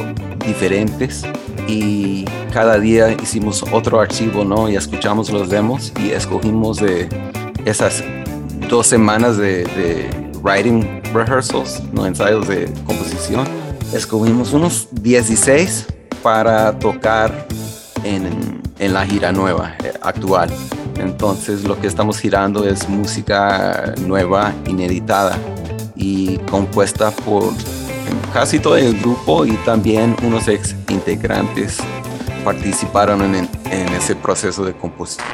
diferentes. 0.44 1.24
Y 1.68 2.24
cada 2.52 2.78
día 2.78 3.12
hicimos 3.12 3.64
otro 3.72 4.00
archivo, 4.00 4.44
¿no? 4.44 4.68
Y 4.68 4.76
escuchamos 4.76 5.30
los 5.30 5.48
demos 5.48 5.92
y 6.04 6.10
escogimos 6.10 6.78
de 6.78 7.08
esas 7.64 8.02
dos 8.68 8.86
semanas 8.88 9.36
de, 9.36 9.64
de 9.64 10.10
writing 10.42 11.02
rehearsals, 11.14 11.82
no 11.92 12.04
ensayos 12.04 12.48
de 12.48 12.68
composición. 12.84 13.46
Escogimos 13.92 14.52
unos 14.52 14.88
16 14.90 15.86
para 16.24 16.78
tocar 16.78 17.46
en, 18.02 18.62
en 18.78 18.94
la 18.94 19.04
gira 19.04 19.30
nueva, 19.30 19.74
eh, 19.84 19.92
actual. 20.00 20.50
Entonces 20.96 21.64
lo 21.64 21.78
que 21.78 21.86
estamos 21.86 22.18
girando 22.18 22.66
es 22.66 22.88
música 22.88 23.92
nueva, 23.98 24.54
ineditada 24.66 25.38
y 25.94 26.38
compuesta 26.50 27.10
por 27.10 27.52
casi 28.32 28.58
todo 28.58 28.78
el 28.78 28.98
grupo 28.98 29.44
y 29.44 29.52
también 29.66 30.16
unos 30.22 30.48
ex 30.48 30.74
integrantes 30.88 31.76
participaron 32.42 33.34
en, 33.34 33.46
en 33.70 33.88
ese 33.92 34.16
proceso 34.16 34.64
de 34.64 34.72
composición. 34.72 35.26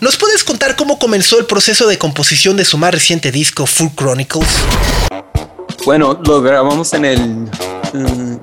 ¿Nos 0.00 0.16
puedes 0.16 0.44
contar 0.44 0.76
cómo 0.76 1.00
comenzó 1.00 1.40
el 1.40 1.46
proceso 1.46 1.88
de 1.88 1.98
composición 1.98 2.56
de 2.56 2.64
su 2.64 2.78
más 2.78 2.92
reciente 2.92 3.32
disco 3.32 3.66
Full 3.66 3.88
Chronicles? 3.96 4.48
Bueno, 5.84 6.20
lo 6.24 6.40
grabamos 6.40 6.92
en 6.92 7.04
el 7.04 7.48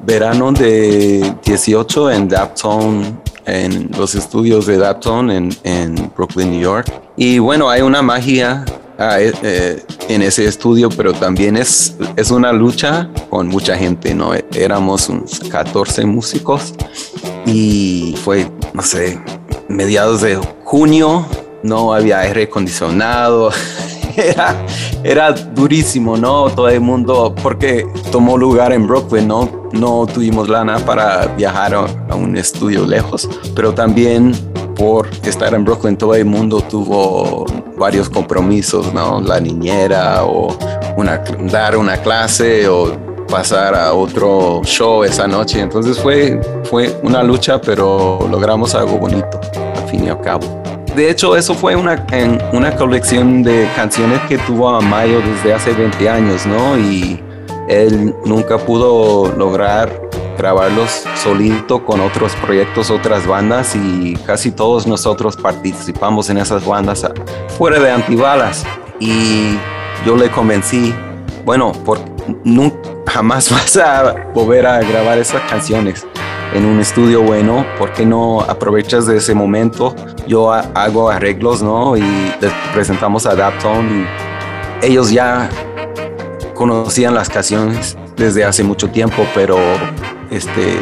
verano 0.10 0.52
de 0.52 1.36
18 1.46 2.10
en 2.10 2.28
Daptone, 2.28 3.14
en 3.46 3.92
los 3.96 4.16
estudios 4.16 4.66
de 4.66 4.80
Daptone 4.80 5.38
en, 5.38 5.56
en 5.64 6.12
Brooklyn, 6.18 6.50
New 6.50 6.62
York. 6.62 6.92
Y 7.16 7.38
bueno, 7.38 7.70
hay 7.70 7.84
una 7.84 8.02
magia 8.02 8.66
ah, 8.98 9.22
eh, 9.22 9.32
eh, 9.44 9.84
en 10.08 10.24
ese 10.24 10.48
estudio, 10.48 10.90
pero 10.90 11.14
también 11.14 11.56
es, 11.56 11.96
es 12.16 12.32
una 12.32 12.52
lucha 12.52 13.08
con 13.30 13.48
mucha 13.48 13.78
gente, 13.78 14.16
¿no? 14.16 14.32
Éramos 14.56 15.10
unos 15.10 15.42
14 15.42 16.08
músicos 16.08 16.74
y 17.46 18.16
fue, 18.24 18.50
no 18.74 18.82
sé, 18.82 19.22
mediados 19.68 20.22
de 20.22 20.40
junio, 20.64 21.24
no 21.62 21.94
había 21.94 22.22
aire 22.22 22.46
acondicionado. 22.46 23.52
Era, 24.20 24.56
era 25.04 25.32
durísimo, 25.32 26.18
¿no? 26.18 26.50
Todo 26.50 26.70
el 26.70 26.82
mundo, 26.82 27.34
porque 27.42 27.88
tomó 28.12 28.38
lugar 28.38 28.74
en 28.74 28.86
Brooklyn, 28.86 29.28
¿no? 29.28 29.50
No 29.72 30.06
tuvimos 30.08 30.50
lana 30.50 30.78
para 30.80 31.28
viajar 31.28 31.74
a, 31.74 32.16
un 32.16 32.36
estudio 32.38 32.86
lejos, 32.86 33.30
pero 33.56 33.74
también 33.74 34.34
por 34.76 35.08
estar 35.24 35.54
en 35.54 35.64
Brooklyn, 35.64 35.96
todo 35.96 36.16
el 36.16 36.26
mundo 36.26 36.62
tuvo 36.62 37.46
varios 37.78 38.10
compromisos, 38.10 38.94
¿no? 38.94 39.22
La 39.22 39.40
niñera 39.40 40.26
o 40.26 40.58
dar 41.52 41.78
una 41.78 41.98
clase 41.98 42.68
o 42.68 42.98
pasar 43.30 43.76
a 43.76 43.94
otro 43.94 44.62
show 44.64 45.04
esa 45.04 45.28
noche. 45.28 45.62
Entonces 45.62 46.00
fue, 46.00 46.42
fue 46.64 47.00
una 47.04 47.24
lucha, 47.24 47.62
pero 47.62 48.28
logramos 48.30 48.76
algo 48.76 48.98
bonito, 48.98 49.40
al 49.76 49.90
fin 49.90 50.06
y 50.06 50.10
al 50.10 50.20
cabo. 50.22 50.60
De 51.00 51.10
hecho, 51.10 51.38
eso 51.38 51.54
fue 51.54 51.78
una, 51.78 52.06
una 52.52 52.76
colección 52.76 53.42
de 53.42 53.70
canciones 53.74 54.20
que 54.28 54.38
tuvo 54.38 54.68
Amayo 54.68 55.22
desde 55.22 55.54
hace 55.54 55.72
20 55.72 56.10
años, 56.10 56.46
¿no? 56.46 56.78
Y 56.78 57.24
él 57.70 58.14
nunca 58.26 58.58
pudo 58.58 59.34
lograr 59.38 59.90
grabarlos 60.38 61.06
solito 61.16 61.86
con 61.86 62.02
otros 62.02 62.36
proyectos, 62.36 62.92
otras 62.92 63.26
bandas 63.26 63.78
y 63.78 64.18
casi 64.26 64.52
todos 64.52 64.88
nosotros 64.88 65.38
participamos 65.38 66.30
en 66.30 66.38
esas 66.40 66.66
bandas 66.66 67.06
ah, 67.06 67.14
fuera 67.58 67.80
de 67.80 67.92
antibalas. 67.92 68.66
Y 69.00 69.58
yo 70.06 70.18
le 70.18 70.30
convencí, 70.30 70.94
bueno, 71.46 71.72
por, 71.72 72.00
nunca, 72.44 72.78
jamás 73.08 73.50
vas 73.52 73.78
a 73.78 74.28
volver 74.34 74.68
a 74.68 74.82
grabar 74.82 75.18
esas 75.18 75.42
canciones 75.50 76.06
en 76.54 76.66
un 76.66 76.80
estudio 76.80 77.22
bueno, 77.22 77.66
¿por 77.78 77.92
qué 77.94 78.06
no 78.06 78.42
aprovechas 78.42 79.06
de 79.06 79.18
ese 79.18 79.34
momento? 79.34 79.96
Yo 80.28 80.52
ha- 80.52 80.66
hago 80.74 81.10
arreglos, 81.10 81.62
¿no? 81.62 81.96
Y 81.98 82.02
les 82.42 82.52
presentamos 82.74 83.26
a 83.26 83.36
Daptone 83.36 84.06
y 84.82 84.86
ellos 84.88 85.12
ya 85.12 85.50
conocían 86.56 87.14
las 87.14 87.30
canciones 87.30 87.98
desde 88.16 88.44
hace 88.44 88.64
mucho 88.64 88.90
tiempo, 88.90 89.26
pero 89.34 89.58
este, 90.30 90.80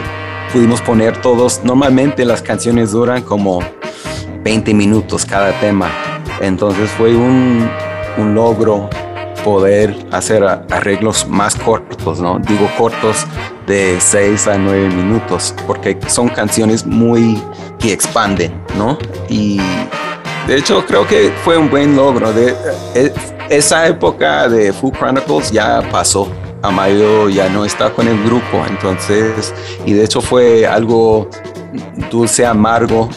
pudimos 0.54 0.82
poner 0.82 1.22
todos, 1.22 1.62
normalmente 1.64 2.26
las 2.26 2.42
canciones 2.42 2.92
duran 2.92 3.22
como 3.22 3.60
20 4.44 4.74
minutos 4.74 5.26
cada 5.26 5.52
tema, 5.60 5.90
entonces 6.42 6.90
fue 6.92 7.16
un, 7.16 7.70
un 8.18 8.34
logro 8.34 8.90
poder 9.44 9.96
hacer 10.12 10.44
arreglos 10.44 11.28
más 11.28 11.56
cortos, 11.56 12.20
¿no? 12.20 12.40
Digo 12.40 12.70
cortos 12.78 13.26
de 13.68 13.98
6 14.00 14.48
a 14.48 14.58
9 14.58 14.90
minutos, 14.90 15.54
porque 15.68 15.98
son 16.08 16.30
canciones 16.30 16.86
muy 16.86 17.42
que 17.78 17.94
expanden, 17.94 18.54
¿no? 18.78 18.98
Y 19.30 19.60
de 20.48 20.58
hecho 20.58 20.86
creo 20.86 21.06
que 21.06 21.32
fue 21.44 21.58
un 21.58 21.70
buen 21.70 21.96
logro. 21.96 22.34
De, 22.34 22.56
eh, 22.96 23.14
esa 23.50 23.88
época 23.88 24.50
de 24.50 24.74
Full 24.74 24.94
Chronicles 24.94 25.52
ya 25.52 25.82
pasó. 25.92 26.28
Amayo 26.64 27.30
ya 27.30 27.50
no 27.50 27.66
está 27.66 27.92
con 27.92 28.08
el 28.08 28.22
grupo, 28.24 28.66
entonces, 28.68 29.54
y 29.86 29.94
de 29.94 30.04
hecho 30.04 30.22
fue 30.22 30.66
algo 30.66 31.30
dulce 32.10 32.46
amargo 32.46 33.10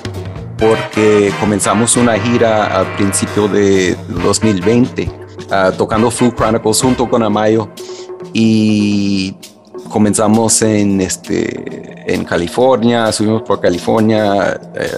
porque 0.58 1.32
comenzamos 1.40 1.96
una 1.96 2.18
gira 2.18 2.66
al 2.78 2.94
principio 2.96 3.48
de 3.48 3.96
2020 4.08 5.10
ah, 5.50 5.72
tocando 5.76 6.10
Full 6.10 6.34
Chronicles 6.36 6.82
junto 6.82 7.08
con 7.08 7.22
Amayo 7.22 7.70
y 8.34 9.34
comenzamos 9.90 10.62
en 10.62 11.00
este 11.00 11.90
en 12.06 12.24
California, 12.24 13.12
subimos 13.12 13.42
por 13.42 13.60
California, 13.60 14.58
eh, 14.74 14.96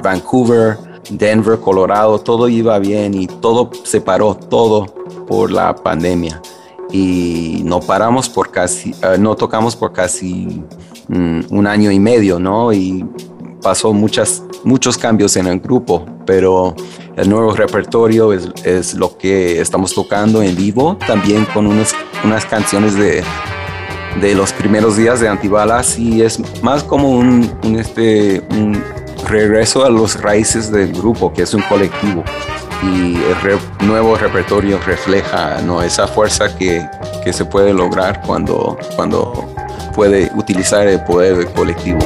Vancouver, 0.00 0.78
Denver, 1.10 1.58
Colorado, 1.58 2.20
todo 2.20 2.48
iba 2.48 2.78
bien 2.78 3.14
y 3.14 3.26
todo 3.26 3.70
se 3.82 4.00
paró, 4.00 4.34
todo 4.34 4.86
por 5.26 5.50
la 5.50 5.74
pandemia. 5.74 6.40
Y 6.90 7.62
no 7.64 7.80
paramos 7.80 8.28
por 8.28 8.50
casi, 8.50 8.94
eh, 9.02 9.16
no 9.18 9.34
tocamos 9.34 9.74
por 9.74 9.92
casi 9.92 10.62
mm, 11.08 11.40
un 11.50 11.66
año 11.66 11.90
y 11.90 11.98
medio, 11.98 12.38
¿no? 12.38 12.72
Y 12.72 13.04
pasó 13.62 13.92
muchas, 13.92 14.42
muchos 14.64 14.96
cambios 14.96 15.36
en 15.36 15.48
el 15.48 15.60
grupo, 15.60 16.06
pero 16.24 16.74
el 17.16 17.28
nuevo 17.28 17.52
repertorio 17.52 18.32
es, 18.32 18.48
es 18.64 18.94
lo 18.94 19.18
que 19.18 19.60
estamos 19.60 19.92
tocando 19.94 20.42
en 20.42 20.56
vivo, 20.56 20.96
también 21.06 21.44
con 21.46 21.66
unas, 21.66 21.94
unas 22.24 22.46
canciones 22.46 22.94
de, 22.94 23.22
de 24.20 24.34
los 24.34 24.52
primeros 24.52 24.96
días 24.96 25.20
de 25.20 25.28
Antibalas 25.28 25.98
y 25.98 26.22
es 26.22 26.40
más 26.62 26.82
como 26.82 27.10
un, 27.10 27.52
un, 27.64 27.78
este, 27.78 28.42
un 28.50 28.82
regreso 29.28 29.84
a 29.84 29.90
los 29.90 30.20
raíces 30.20 30.70
del 30.70 30.92
grupo, 30.92 31.32
que 31.32 31.42
es 31.42 31.54
un 31.54 31.62
colectivo. 31.62 32.24
Y 32.82 33.16
el 33.16 33.86
nuevo 33.86 34.16
repertorio 34.16 34.78
refleja 34.86 35.60
¿no? 35.62 35.82
esa 35.82 36.06
fuerza 36.06 36.56
que, 36.56 36.88
que 37.24 37.32
se 37.32 37.44
puede 37.44 37.72
lograr 37.72 38.22
cuando, 38.24 38.78
cuando 38.94 39.48
puede 39.94 40.30
utilizar 40.34 40.86
el 40.86 41.02
poder 41.02 41.36
del 41.36 41.48
colectivo. 41.48 41.98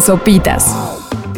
Sopitas. 0.00 0.74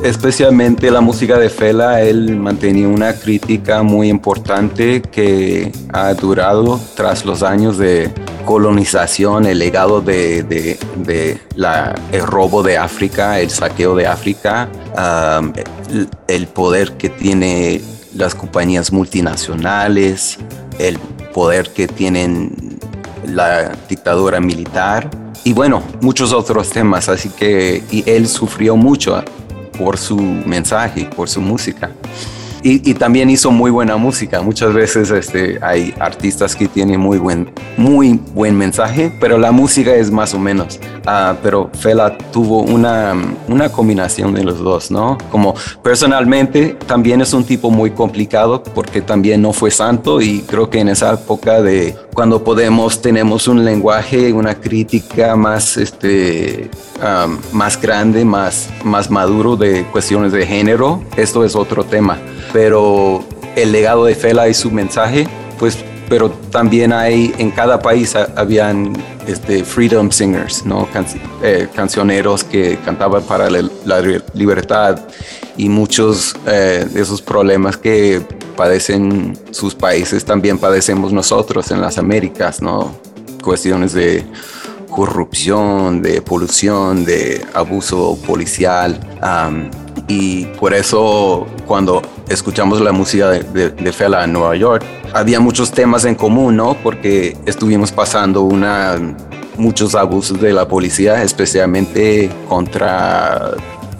Especialmente 0.03 0.91
la 0.93 1.01
música 1.01 1.39
de 1.39 1.51
Fela, 1.51 2.01
él 2.03 2.37
mantenía 2.37 2.87
una 2.87 3.15
crítica 3.15 3.83
muy 3.83 4.09
importante 4.09 5.03
que 5.03 5.73
ha 5.93 6.15
durado 6.15 6.81
tras 6.95 7.25
los 7.25 7.43
años 7.43 7.79
de 7.79 8.13
colonización, 8.45 9.45
el 9.47 9.59
legado 9.59 10.01
de, 10.01 10.45
de, 10.45 11.41
la, 11.57 11.95
el 12.13 12.23
robo 12.23 12.63
de 12.63 12.79
África, 12.79 13.41
el 13.41 13.51
saqueo 13.51 13.97
de 13.97 14.07
África, 14.07 14.69
el, 15.91 16.09
el 16.29 16.47
poder 16.47 16.93
que 16.93 17.09
tiene 17.09 17.81
las 18.15 18.37
compañías 18.37 18.93
multinacionales, 18.93 20.39
el 20.79 20.99
poder 21.35 21.71
que 21.73 21.89
tienen 21.89 22.79
la 23.27 23.73
dictadura 23.89 24.41
militar 24.41 25.11
y 25.45 25.53
bueno, 25.53 25.83
muchos 26.01 26.33
otros 26.33 26.71
temas, 26.71 27.09
así 27.09 27.29
que 27.29 27.83
y 27.91 28.09
él 28.09 28.29
sufrió 28.29 28.77
mucho 28.77 29.23
por 29.79 29.97
su 29.97 30.17
mensaje, 30.17 31.05
por 31.05 31.29
su 31.29 31.41
música. 31.41 31.91
Y, 32.63 32.95
también 32.95 33.31
hizo 33.31 33.53
muy 33.53 33.71
buena 33.71 33.97
música. 33.97 34.43
Muchas 34.43 34.73
veces 34.75 35.11
este, 35.11 35.59
hay 35.63 35.95
artistas 36.01 36.57
que 36.57 36.67
tienen 36.67 36.99
muy 36.99 37.19
buen, 37.19 37.51
muy 37.77 38.21
buen 38.35 38.57
mensaje, 38.57 39.13
pero 39.21 39.39
la 39.39 39.53
música 39.53 39.95
es 39.95 40.11
más 40.11 40.35
o 40.35 40.39
menos. 40.39 40.81
Uh, 41.07 41.37
pero 41.43 41.71
Fela 41.73 42.19
tuvo 42.33 42.63
una, 42.63 43.15
una 43.47 43.69
combinación 43.69 44.35
de 44.35 44.43
los 44.43 44.59
dos, 44.59 44.91
¿no? 44.91 45.17
Como 45.31 45.55
personalmente 45.83 46.77
también 46.87 47.21
es 47.21 47.33
un 47.33 47.45
tipo 47.45 47.71
muy 47.71 47.93
complicado 47.93 48.63
porque 48.63 49.03
también 49.03 49.41
no 49.41 49.53
fue 49.53 49.71
santo 49.71 50.21
y 50.21 50.41
creo 50.41 50.69
que 50.69 50.81
en 50.81 50.89
esa 50.89 51.15
época 51.15 51.63
de 51.63 51.97
cuando 52.13 52.43
podemos, 52.43 53.01
tenemos 53.01 53.47
un 53.47 53.65
lenguaje, 53.65 54.33
una 54.33 54.57
crítica 54.57 55.37
más, 55.37 55.77
este, 55.77 56.69
um, 57.01 57.39
más 57.53 57.81
grande, 57.81 58.25
más, 58.25 58.69
más 58.83 59.09
maduro 59.09 59.57
de 59.57 59.85
cuestiones 59.93 60.33
de 60.33 60.45
género, 60.45 61.03
esto 61.17 61.45
es 61.45 61.55
otro 61.55 61.85
tema 61.85 62.19
pero 62.53 63.25
el 63.57 63.73
legado 63.73 64.05
de 64.05 64.15
Fela 64.15 64.49
y 64.49 64.55
su 64.55 64.71
mensaje, 64.71 65.27
pues, 65.59 65.79
pero 66.09 66.31
también 66.31 66.93
hay, 66.93 67.35
en 67.39 67.51
cada 67.51 67.81
país 67.81 68.15
habían 68.17 68.93
este, 69.27 69.65
freedom 69.65 70.11
singers, 70.11 70.65
¿no? 70.65 70.89
Eh, 71.43 71.69
cancioneros 71.75 72.45
que 72.45 72.79
cantaban 72.85 73.23
para 73.25 73.51
la, 73.51 74.23
libertad 74.33 74.99
y 75.57 75.69
muchos 75.69 76.35
eh, 76.47 76.87
de 76.91 77.03
esos 77.03 77.21
problemas 77.21 77.77
que 77.77 78.23
padecen 78.57 79.39
sus 79.51 79.75
países 79.75 80.25
también 80.25 80.59
padecemos 80.59 81.13
nosotros 81.13 81.71
en 81.71 81.81
las 81.81 81.99
Américas, 81.99 82.63
¿no? 82.63 82.95
Cuestiones 83.43 83.93
de 83.93 84.25
corrupción, 84.99 86.03
de 86.03 86.21
polución, 86.21 87.05
de 87.05 87.47
abuso 87.55 88.19
policial. 88.27 88.99
y 90.09 90.47
por 90.59 90.75
eso 90.75 91.47
cuando 91.67 92.03
escuchamos 92.29 92.81
la 92.81 92.91
música 92.91 93.31
de, 93.31 93.93
Fela 93.93 94.25
en 94.25 94.33
Nueva 94.33 94.57
York, 94.57 94.85
había 95.13 95.39
muchos 95.39 95.71
temas 95.71 96.05
en 96.05 96.17
común, 96.17 96.57
¿no? 96.57 96.75
Porque 96.83 97.37
estuvimos 97.47 97.93
pasando 97.93 98.49
muchos 99.57 99.95
abusos 99.95 100.41
de 100.41 100.53
la 100.53 100.67
policía, 100.67 101.23
especialmente 101.23 102.29
contra 102.49 103.53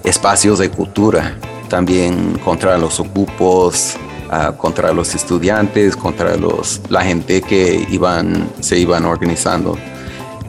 espacios 0.03 0.59
de 0.59 0.69
cultura, 0.69 1.37
también 1.69 2.41
contra 2.45 2.77
los 2.77 2.99
ocupos, 2.99 3.95
ah, 4.31 4.53
contra 4.57 4.93
los 4.93 5.15
estudiantes, 5.15 5.95
contra 5.95 6.37
los, 6.37 6.81
la 6.89 7.03
gente 7.03 7.41
que 7.41 7.87
iban, 7.89 8.49
se 8.59 8.81
iban 8.81 9.05
organizando. 9.05 9.79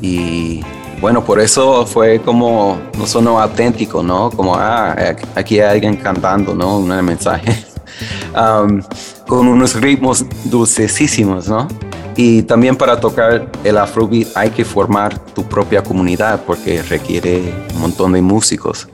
Y 0.01 0.62
bueno, 1.01 1.23
por 1.23 1.39
eso 1.39 1.85
fue 1.85 2.19
como, 2.21 2.79
no 2.97 3.07
sonó 3.07 3.39
auténtico, 3.39 4.03
¿no? 4.03 4.29
Como, 4.31 4.55
ah, 4.55 4.95
aquí 5.35 5.59
hay 5.59 5.69
alguien 5.69 5.95
cantando, 5.95 6.53
¿no? 6.53 6.77
Un 6.77 7.05
mensaje. 7.05 7.65
Um, 8.33 8.81
con 9.27 9.47
unos 9.47 9.75
ritmos 9.75 10.23
dulcesísimos, 10.45 11.49
¿no? 11.49 11.67
Y 12.15 12.43
también 12.43 12.75
para 12.75 12.99
tocar 12.99 13.49
el 13.63 13.77
afrobeat 13.77 14.27
hay 14.35 14.51
que 14.51 14.65
formar 14.65 15.17
tu 15.19 15.43
propia 15.43 15.83
comunidad 15.83 16.41
porque 16.45 16.81
requiere 16.81 17.53
un 17.73 17.81
montón 17.81 18.13
de 18.13 18.21
músicos. 18.21 18.88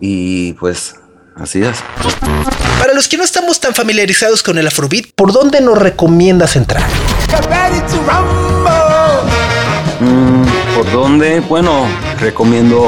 Y 0.00 0.52
pues 0.54 0.94
así 1.36 1.62
es. 1.62 1.78
Para 2.78 2.94
los 2.94 3.08
que 3.08 3.16
no 3.16 3.24
estamos 3.24 3.60
tan 3.60 3.74
familiarizados 3.74 4.42
con 4.42 4.58
el 4.58 4.66
afrobeat, 4.66 5.06
¿por 5.14 5.32
dónde 5.32 5.60
nos 5.60 5.78
recomiendas 5.78 6.56
entrar? 6.56 6.84
¿Por 10.78 10.92
dónde? 10.92 11.40
Bueno, 11.40 11.88
recomiendo 12.20 12.86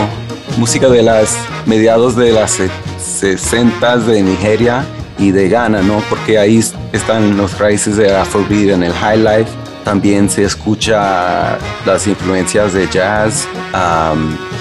música 0.59 0.89
de 0.89 1.03
las 1.03 1.37
mediados 1.67 2.15
de 2.15 2.31
las 2.31 2.61
60 3.01 3.97
de 3.97 4.23
Nigeria 4.23 4.85
y 5.19 5.33
de 5.33 5.49
Ghana, 5.49 5.83
¿no? 5.83 6.01
Porque 6.09 6.39
ahí 6.39 6.65
están 6.93 7.37
los 7.37 7.59
raíces 7.59 7.97
de 7.97 8.15
Afrobeat 8.15 8.75
en 8.75 8.85
el 8.85 8.93
High 8.93 9.19
Life. 9.19 9.51
También 9.83 10.31
se 10.31 10.45
escucha 10.45 11.59
las 11.85 12.07
influencias 12.07 12.75
de 12.75 12.87
jazz 12.87 13.49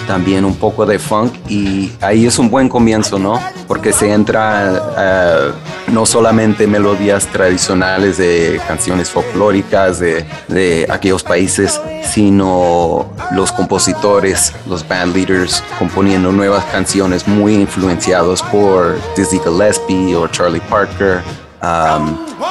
también 0.10 0.44
un 0.44 0.56
poco 0.56 0.88
de 0.88 0.98
funk 0.98 1.32
y 1.48 1.92
ahí 2.02 2.26
es 2.26 2.40
un 2.40 2.50
buen 2.50 2.68
comienzo, 2.68 3.20
¿no? 3.20 3.40
Porque 3.68 3.94
se 3.94 4.12
entra 4.12 5.54
no 5.94 6.04
solamente 6.08 6.66
melodías 6.66 7.28
tradicionales 7.28 8.18
de 8.18 8.60
canciones 8.68 9.12
folclóricas 9.12 10.00
de, 10.00 10.26
de, 10.48 10.88
aquellos 10.90 11.22
países, 11.22 11.80
sino 12.12 13.14
los 13.34 13.52
compositores, 13.52 14.52
los 14.66 14.88
band 14.88 15.16
leaders 15.16 15.64
componiendo 15.78 16.32
nuevas 16.32 16.66
canciones 16.66 17.28
muy 17.28 17.54
influenciados 17.54 18.42
por 18.42 18.98
Dizzy 19.16 19.38
Gillespie 19.38 20.16
o 20.16 20.28
Charlie 20.28 20.62
Parker 20.62 21.22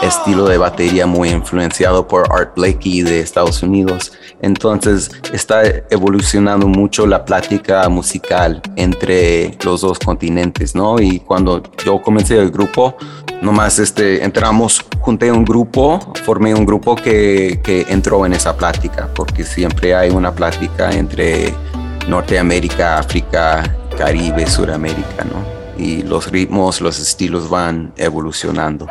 estilo 0.02 0.46
de 0.46 0.58
batería 0.58 1.06
muy 1.06 1.30
influenciado 1.30 2.06
por 2.06 2.30
Art 2.32 2.54
Blakey 2.54 3.02
de 3.02 3.20
Estados 3.20 3.62
Unidos. 3.62 4.12
Entonces 4.40 5.10
está 5.32 5.62
evolucionando 5.90 6.68
mucho 6.68 7.06
la 7.06 7.24
plática 7.24 7.88
musical 7.88 8.62
entre 8.76 9.56
los 9.64 9.80
dos 9.80 9.98
continentes, 9.98 10.74
¿no? 10.74 11.00
Y 11.00 11.20
cuando 11.20 11.62
yo 11.84 12.00
comencé 12.00 12.38
el 12.38 12.50
grupo, 12.50 12.96
nomás 13.42 13.78
este, 13.78 14.24
entramos, 14.24 14.84
junté 15.00 15.32
un 15.32 15.44
grupo, 15.44 16.00
formé 16.24 16.54
un 16.54 16.64
grupo 16.64 16.94
que, 16.94 17.60
que 17.62 17.86
entró 17.88 18.24
en 18.26 18.34
esa 18.34 18.56
plática, 18.56 19.08
porque 19.14 19.44
siempre 19.44 19.94
hay 19.94 20.10
una 20.10 20.32
plática 20.32 20.90
entre 20.92 21.54
Norteamérica, 22.08 22.98
África, 22.98 23.62
Caribe, 23.96 24.46
Suramérica, 24.46 25.24
¿no? 25.24 25.58
Y 25.76 26.02
los 26.02 26.30
ritmos, 26.30 26.80
los 26.80 26.98
estilos 26.98 27.48
van 27.50 27.92
evolucionando. 27.96 28.88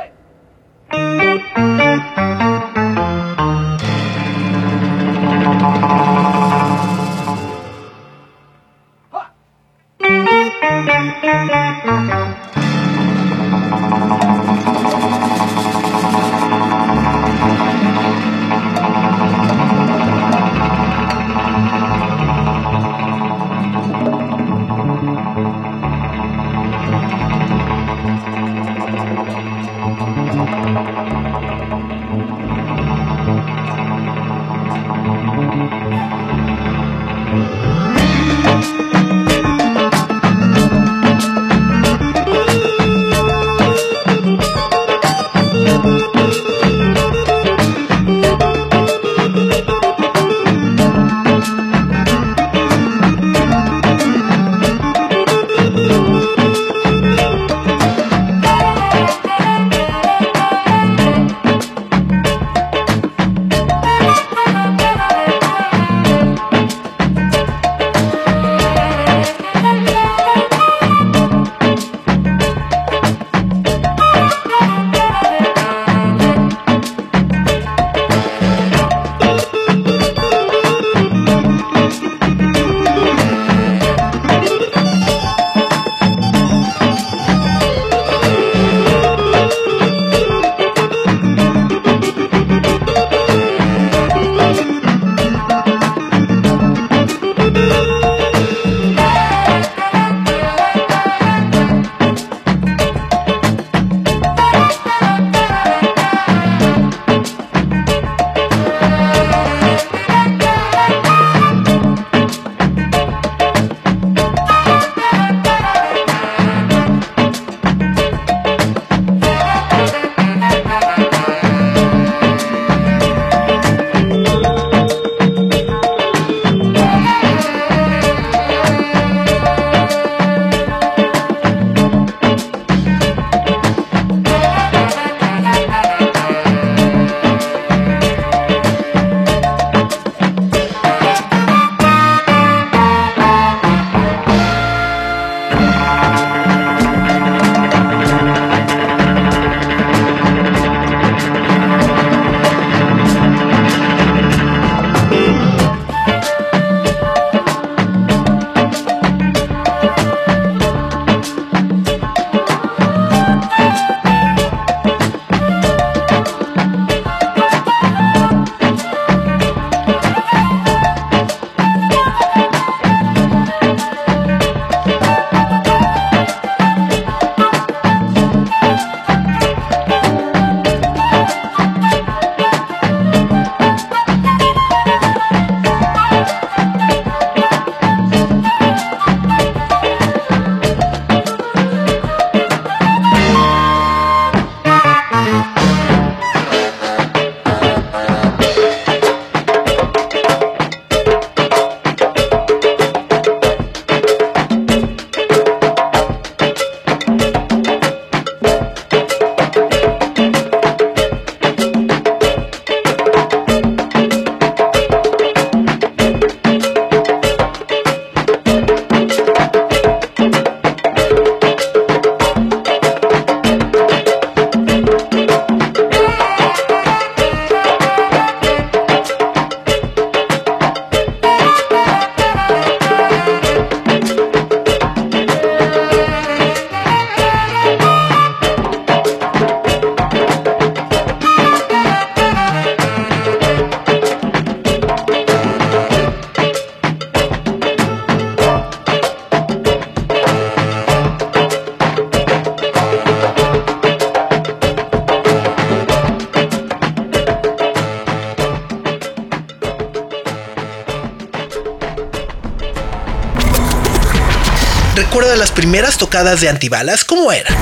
Las 265.38 265.52
primeras 265.52 265.98
tocadas 265.98 266.42
de 266.42 266.50
antibalas? 266.50 267.06
¿Cómo 267.06 267.32
eran? 267.32 267.54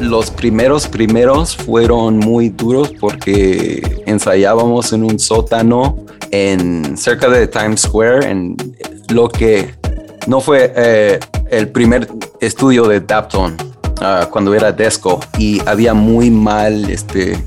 Los 0.00 0.30
primeros 0.30 0.88
primeros 0.88 1.56
fueron 1.56 2.18
muy 2.18 2.48
duros 2.48 2.92
porque 2.98 4.02
ensayábamos 4.06 4.92
en 4.92 5.04
un 5.04 5.18
sótano 5.18 5.98
en 6.30 6.96
cerca 6.96 7.28
de 7.28 7.46
Times 7.46 7.82
Square, 7.82 8.28
en 8.28 8.56
lo 9.08 9.28
que 9.28 9.74
no 10.26 10.40
fue 10.40 10.72
eh, 10.74 11.20
el 11.50 11.68
primer 11.68 12.08
estudio 12.40 12.88
de 12.88 13.00
Dapton. 13.00 13.56
ah, 14.00 14.26
cuando 14.30 14.54
era 14.54 14.72
Desco 14.72 15.20
y 15.38 15.60
había 15.66 15.94
muy 15.94 16.30
mal 16.30 16.90
este, 16.90 17.42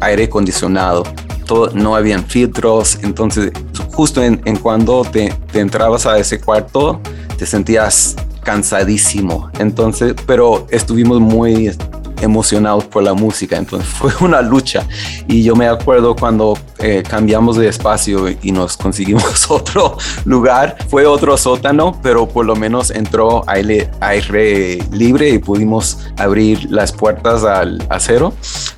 aire 0.00 0.24
acondicionado. 0.24 1.04
Todo, 1.46 1.70
no 1.72 1.96
habían 1.96 2.24
filtros, 2.24 2.98
entonces 3.02 3.50
justo 3.92 4.22
en, 4.22 4.36
cuando 4.58 5.04
te 5.04 5.34
entrabas 5.54 6.06
a 6.06 6.18
ese 6.18 6.38
cuarto 6.38 7.00
te 7.36 7.46
sentías 7.46 8.14
cansadísimo. 8.50 9.48
Entonces, 9.60 10.14
pero 10.26 10.66
estuvimos 10.70 11.20
muy 11.20 11.70
emocionados 12.20 12.84
por 12.84 13.04
la 13.04 13.14
música, 13.14 13.56
entonces 13.56 13.88
fue 14.00 14.10
una 14.20 14.42
lucha. 14.42 14.84
Y 15.28 15.44
yo 15.44 15.54
me 15.54 15.68
acuerdo 15.68 16.16
cuando 16.16 16.58
eh, 16.80 17.04
cambiamos 17.08 17.56
de 17.56 17.68
espacio 17.68 18.28
y 18.28 18.50
nos 18.50 18.76
conseguimos 18.76 19.48
otro 19.58 19.96
lugar, 20.24 20.76
fue 20.88 21.06
otro 21.06 21.36
sótano, 21.36 21.96
pero 22.02 22.28
por 22.28 22.44
lo 22.44 22.56
menos 22.56 22.90
entró 22.90 23.44
aire, 23.46 23.88
aire 24.00 24.78
libre 24.90 25.30
y 25.30 25.38
pudimos 25.38 25.98
abrir 26.18 26.68
las 26.72 26.90
puertas 26.90 27.44
al 27.44 27.86
acero, 27.88 28.34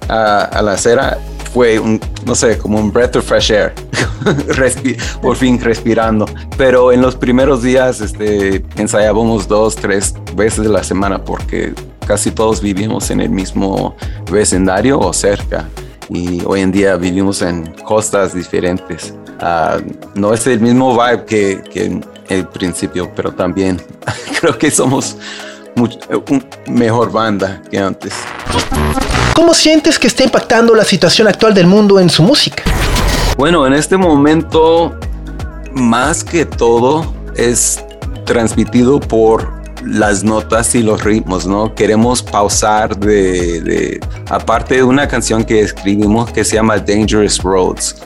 a, 0.08 0.42
a 0.42 0.60
la 0.60 0.72
acera 0.72 1.18
fue 1.52 1.78
un, 1.78 2.00
no 2.24 2.34
sé, 2.34 2.58
como 2.58 2.78
un 2.78 2.92
breath 2.92 3.16
of 3.16 3.26
fresh 3.26 3.52
air, 3.52 3.74
Respi 4.48 4.96
por 5.20 5.36
fin 5.36 5.60
respirando. 5.60 6.26
Pero 6.56 6.92
en 6.92 7.02
los 7.02 7.16
primeros 7.16 7.62
días 7.62 8.00
este, 8.00 8.64
ensayábamos 8.76 9.48
dos, 9.48 9.76
tres 9.76 10.14
veces 10.34 10.66
a 10.66 10.70
la 10.70 10.84
semana 10.84 11.22
porque 11.22 11.74
casi 12.06 12.30
todos 12.30 12.60
vivimos 12.60 13.10
en 13.10 13.20
el 13.20 13.30
mismo 13.30 13.96
vecindario 14.30 14.98
o 14.98 15.12
cerca. 15.12 15.68
Y 16.08 16.42
hoy 16.44 16.60
en 16.60 16.72
día 16.72 16.96
vivimos 16.96 17.42
en 17.42 17.72
costas 17.84 18.34
diferentes. 18.34 19.14
Uh, 19.40 19.80
no 20.14 20.32
es 20.32 20.46
el 20.46 20.60
mismo 20.60 20.92
vibe 20.92 21.24
que, 21.24 21.62
que 21.72 21.84
en 21.86 22.04
el 22.28 22.46
principio, 22.48 23.10
pero 23.14 23.32
también 23.32 23.80
creo 24.40 24.56
que 24.56 24.70
somos 24.70 25.16
mucho, 25.74 25.98
un 26.30 26.44
mejor 26.68 27.10
banda 27.10 27.62
que 27.70 27.78
antes. 27.78 28.14
¿Cómo 29.34 29.54
sientes 29.54 29.98
que 29.98 30.06
está 30.06 30.24
impactando 30.24 30.74
la 30.74 30.84
situación 30.84 31.26
actual 31.26 31.54
del 31.54 31.66
mundo 31.66 31.98
en 31.98 32.10
su 32.10 32.22
música? 32.22 32.62
Bueno, 33.38 33.66
en 33.66 33.72
este 33.72 33.96
momento, 33.96 34.94
más 35.72 36.22
que 36.22 36.44
todo, 36.44 37.14
es 37.34 37.82
transmitido 38.26 39.00
por 39.00 39.62
las 39.84 40.22
notas 40.22 40.74
y 40.74 40.82
los 40.82 41.02
ritmos, 41.02 41.46
¿no? 41.46 41.74
Queremos 41.74 42.22
pausar 42.22 42.96
de, 42.96 44.00
aparte 44.28 44.76
de 44.76 44.82
una 44.82 45.08
canción 45.08 45.44
que 45.44 45.60
escribimos 45.60 46.30
que 46.30 46.44
se 46.44 46.56
llama 46.56 46.78
Dangerous 46.78 47.42
Roads, 47.42 47.96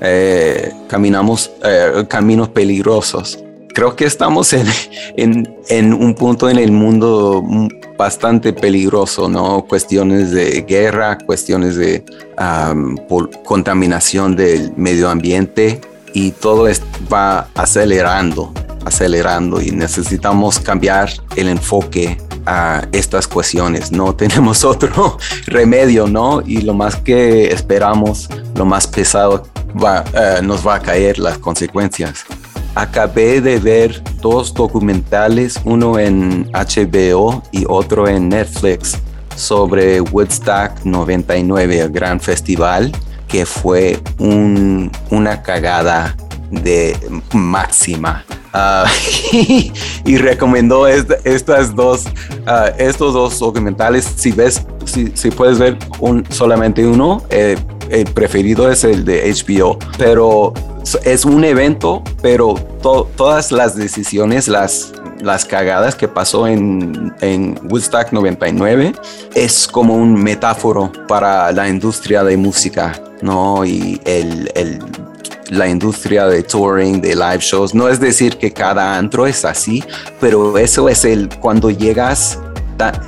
eh, 0.00 0.72
caminamos 0.88 1.50
eh, 1.64 2.04
caminos 2.08 2.48
peligrosos 2.50 3.38
creo 3.76 3.94
que 3.94 4.06
estamos 4.06 4.54
en, 4.54 5.92
un 5.92 6.14
punto 6.14 6.48
en 6.48 6.58
el 6.58 6.72
mundo 6.72 7.44
bastante 7.98 8.54
peligroso, 8.54 9.28
¿no? 9.28 9.66
Cuestiones 9.68 10.30
de 10.30 10.62
guerra, 10.62 11.18
cuestiones 11.18 11.76
de 11.76 12.02
um, 12.38 12.96
contaminación 13.44 14.34
del 14.34 14.72
medio 14.78 15.10
ambiente 15.10 15.78
y 16.14 16.30
todo 16.30 16.68
esto 16.68 16.86
va 17.12 17.48
acelerando, 17.54 18.50
acelerando 18.86 19.60
y 19.60 19.72
necesitamos 19.72 20.58
cambiar 20.58 21.10
el 21.36 21.50
enfoque 21.50 22.16
a 22.46 22.82
estas 22.92 23.28
cuestiones. 23.28 23.92
No 23.92 24.14
tenemos 24.16 24.64
otro 24.64 25.18
remedio, 25.48 26.06
¿no? 26.06 26.40
Y 26.40 26.62
lo 26.62 26.72
más 26.72 26.96
que 26.96 27.48
esperamos, 27.52 28.30
lo 28.54 28.64
más 28.64 28.86
pesado 28.86 29.46
va, 29.76 30.02
uh, 30.14 30.42
nos 30.42 30.66
va 30.66 30.76
a 30.76 30.80
caer 30.80 31.18
las 31.18 31.36
consecuencias 31.36 32.24
acabé 32.76 33.40
de 33.40 33.58
ver 33.58 34.02
dos 34.20 34.52
documentales, 34.52 35.58
uno 35.64 35.98
en 35.98 36.46
HBO 36.52 37.42
y 37.50 37.64
otro 37.66 38.06
en 38.06 38.28
Netflix, 38.28 38.98
sobre 39.34 40.00
Woodstock 40.00 40.84
99, 40.84 41.80
el 41.80 41.90
gran 41.90 42.20
festival, 42.20 42.92
que 43.28 43.46
fue 43.46 43.98
un, 44.18 44.92
una 45.10 45.42
cagada 45.42 46.14
de 46.50 46.96
máxima. 47.32 48.24
Uh, 48.52 48.88
y, 50.04 50.16
recomendó 50.18 50.86
estas 50.86 51.74
dos, 51.74 52.04
uh, 52.46 52.72
estos 52.78 53.12
dos 53.14 53.38
documentales. 53.38 54.04
Si 54.16 54.32
ves, 54.32 54.66
si, 54.84 55.12
si 55.14 55.30
puedes 55.30 55.58
ver 55.58 55.78
un, 56.00 56.24
solamente 56.30 56.86
uno, 56.86 57.22
eh, 57.30 57.56
el 57.90 58.04
preferido 58.06 58.70
es 58.70 58.84
el 58.84 59.04
de 59.04 59.30
HBO, 59.30 59.78
pero 59.98 60.54
es 61.04 61.24
un 61.24 61.44
evento, 61.44 62.02
pero 62.22 62.54
todas 62.82 63.52
las 63.52 63.76
decisiones, 63.76 64.48
las, 64.48 64.92
las 65.20 65.44
cagadas 65.44 65.94
que 65.94 66.08
pasó 66.08 66.46
en, 66.46 67.14
en 67.20 67.58
Woodstock 67.68 68.12
99 68.12 68.94
es 69.34 69.66
como 69.66 69.94
un 69.94 70.14
metáforo 70.14 70.92
para 71.08 71.50
la 71.52 71.68
industria 71.68 72.22
de 72.22 72.36
música, 72.36 73.00
¿no? 73.22 73.64
Y 73.64 74.00
el, 74.04 74.50
el 74.54 74.78
la 75.50 75.68
industria 75.68 76.26
de 76.26 76.42
touring, 76.42 77.00
de 77.00 77.14
live 77.14 77.38
shows. 77.40 77.74
No 77.74 77.88
es 77.88 78.00
decir 78.00 78.36
que 78.36 78.52
cada 78.52 78.96
antro 78.96 79.26
es 79.26 79.44
así, 79.44 79.82
pero 80.20 80.58
eso 80.58 80.88
es 80.88 81.04
el 81.04 81.28
cuando 81.40 81.70
llegas 81.70 82.38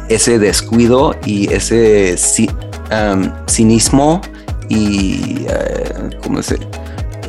ese 0.09 0.39
descuido 0.39 1.15
y 1.25 1.53
ese 1.53 2.17
um, 2.91 3.31
cinismo 3.49 4.21
y 4.69 5.47
uh, 5.47 6.21
¿cómo 6.23 6.43
se 6.43 6.59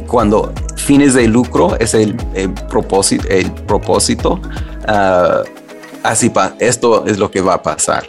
cuando 0.10 0.52
fines 0.76 1.14
de 1.14 1.28
lucro 1.28 1.78
es 1.80 1.94
el, 1.94 2.18
el 2.34 2.52
propósito, 2.54 3.28
el 3.30 3.52
propósito 3.52 4.42
uh, 4.88 5.48
así 6.04 6.32
esto 6.60 7.06
es 7.06 7.18
lo 7.18 7.32
que 7.32 7.42
va 7.42 7.54
a 7.54 7.62
pasar 7.62 8.04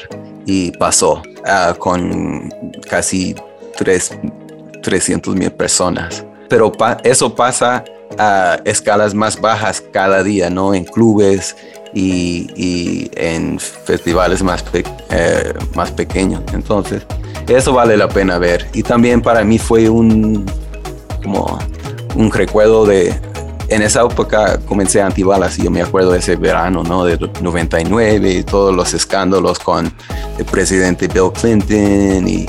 y 0.47 0.73
pasó 0.73 1.23
uh, 1.45 1.79
con 1.79 2.53
casi 2.89 3.35
300 4.83 5.37
mil 5.37 5.53
personas 5.53 6.25
pero 6.49 6.73
eso 7.05 7.35
pasa 7.35 7.85
a 8.19 8.59
escalas 8.65 9.15
más 9.15 9.41
bajas 9.41 9.81
cada 9.93 10.23
día, 10.23 10.51
¿no? 10.51 10.75
En 10.75 10.85
clubes 10.85 11.57
y, 11.95 12.49
y 12.57 13.11
en 13.15 13.59
festivales 13.59 14.43
más, 14.43 14.65
eh, 14.73 15.55
más 15.75 15.93
pequeños. 15.93 16.43
Entonces, 16.53 17.07
eso 17.47 17.73
vale 17.73 17.97
la 17.97 18.09
pena 18.09 18.39
ver. 18.39 18.69
Y 18.75 18.83
también 18.83 19.23
para 19.23 19.45
mí 19.45 19.59
fue 19.59 19.89
un, 19.89 20.45
como 21.23 21.59
un 22.15 22.33
recuerdo 22.33 22.87
de, 22.87 23.15
en 23.69 23.83
esa 23.83 24.03
época 24.03 24.59
comencé 24.67 25.01
antibalas 25.01 25.59
y 25.59 25.65
yo 25.65 25.71
me 25.71 25.83
acuerdo 25.83 26.15
ese 26.15 26.37
verano, 26.37 26.83
¿no? 26.83 27.05
De 27.05 27.19
99 27.41 28.31
y 28.31 28.43
todos 28.43 28.75
los 28.75 28.95
escándalos 28.95 29.59
con 29.59 29.93
el 30.39 30.45
presidente 30.45 31.09
Bill 31.09 31.33
Clinton 31.33 32.29
y 32.29 32.47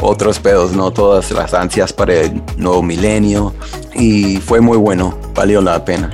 otros 0.00 0.38
pedos, 0.38 0.72
¿no? 0.72 0.90
Todas 0.90 1.30
las 1.30 1.54
ansias 1.54 1.92
para 1.92 2.14
el 2.14 2.42
nuevo 2.56 2.82
milenio 2.82 3.54
y 3.94 4.38
fue 4.38 4.60
muy 4.60 4.76
bueno, 4.76 5.16
valió 5.34 5.60
la 5.60 5.84
pena. 5.84 6.10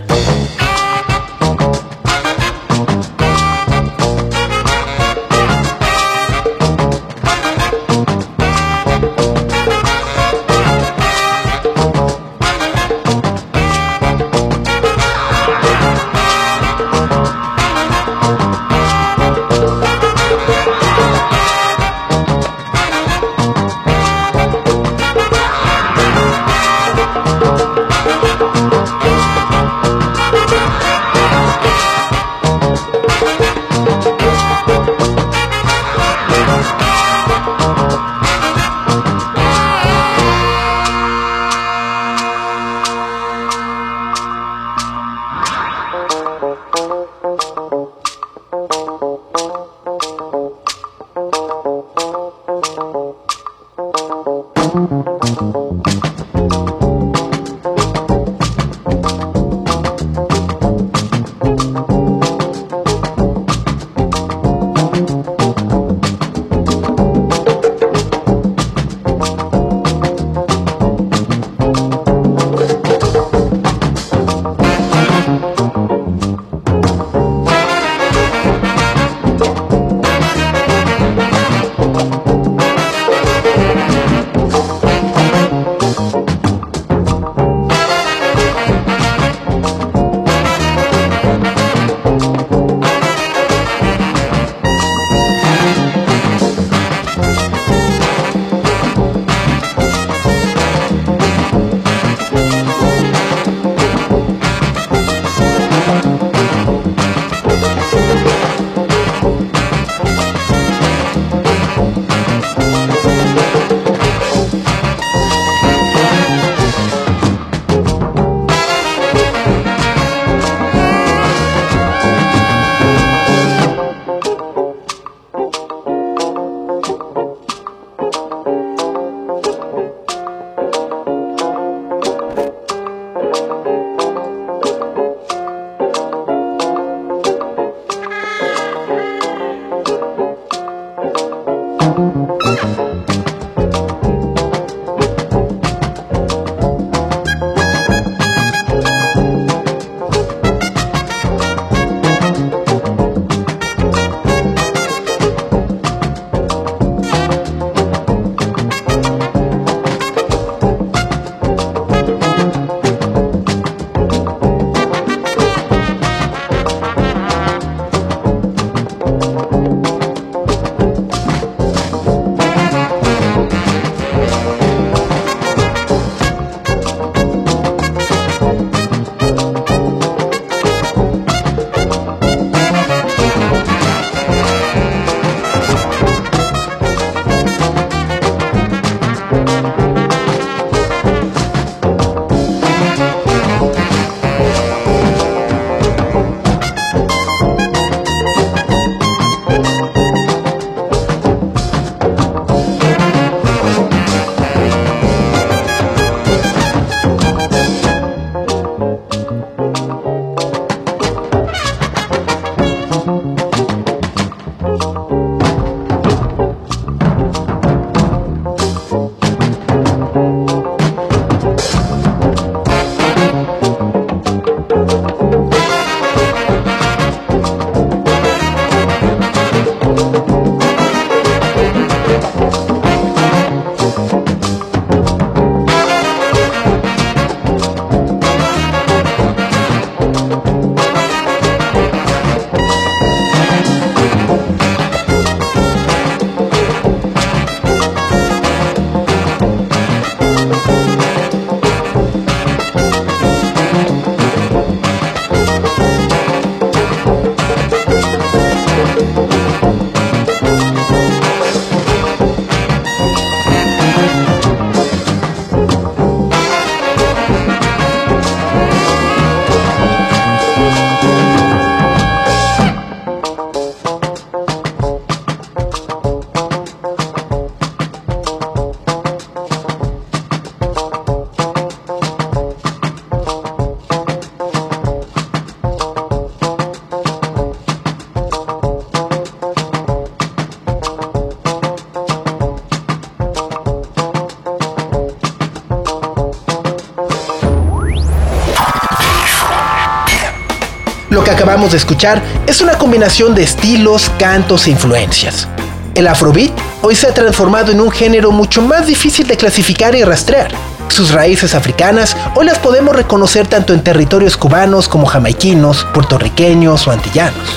Acabamos 301.55 301.71
de 301.71 301.79
escuchar 301.79 302.21
es 302.49 302.61
una 302.63 302.77
combinación 302.77 303.33
de 303.33 303.45
estilos, 303.45 304.11
cantos 304.19 304.67
e 304.67 304.73
influencias. 304.73 305.47
El 305.95 306.09
afrobeat 306.09 306.51
hoy 306.83 306.97
se 306.97 307.07
ha 307.07 307.15
transformado 307.15 307.71
en 307.71 307.81
un 307.81 307.93
género 307.93 308.33
mucho 308.33 308.61
más 308.61 308.89
difícil 308.89 309.29
de 309.29 309.37
clasificar 309.37 309.95
y 309.95 310.03
rastrear. 310.03 310.51
Sus 310.89 311.13
raíces 311.13 311.55
africanas 311.55 312.17
hoy 312.35 312.47
las 312.47 312.59
podemos 312.59 312.97
reconocer 312.97 313.47
tanto 313.47 313.73
en 313.73 313.85
territorios 313.85 314.37
cubanos 314.37 314.89
como 314.89 315.07
jamaiquinos, 315.07 315.87
puertorriqueños 315.95 316.89
o 316.89 316.91
antillanos. 316.91 317.49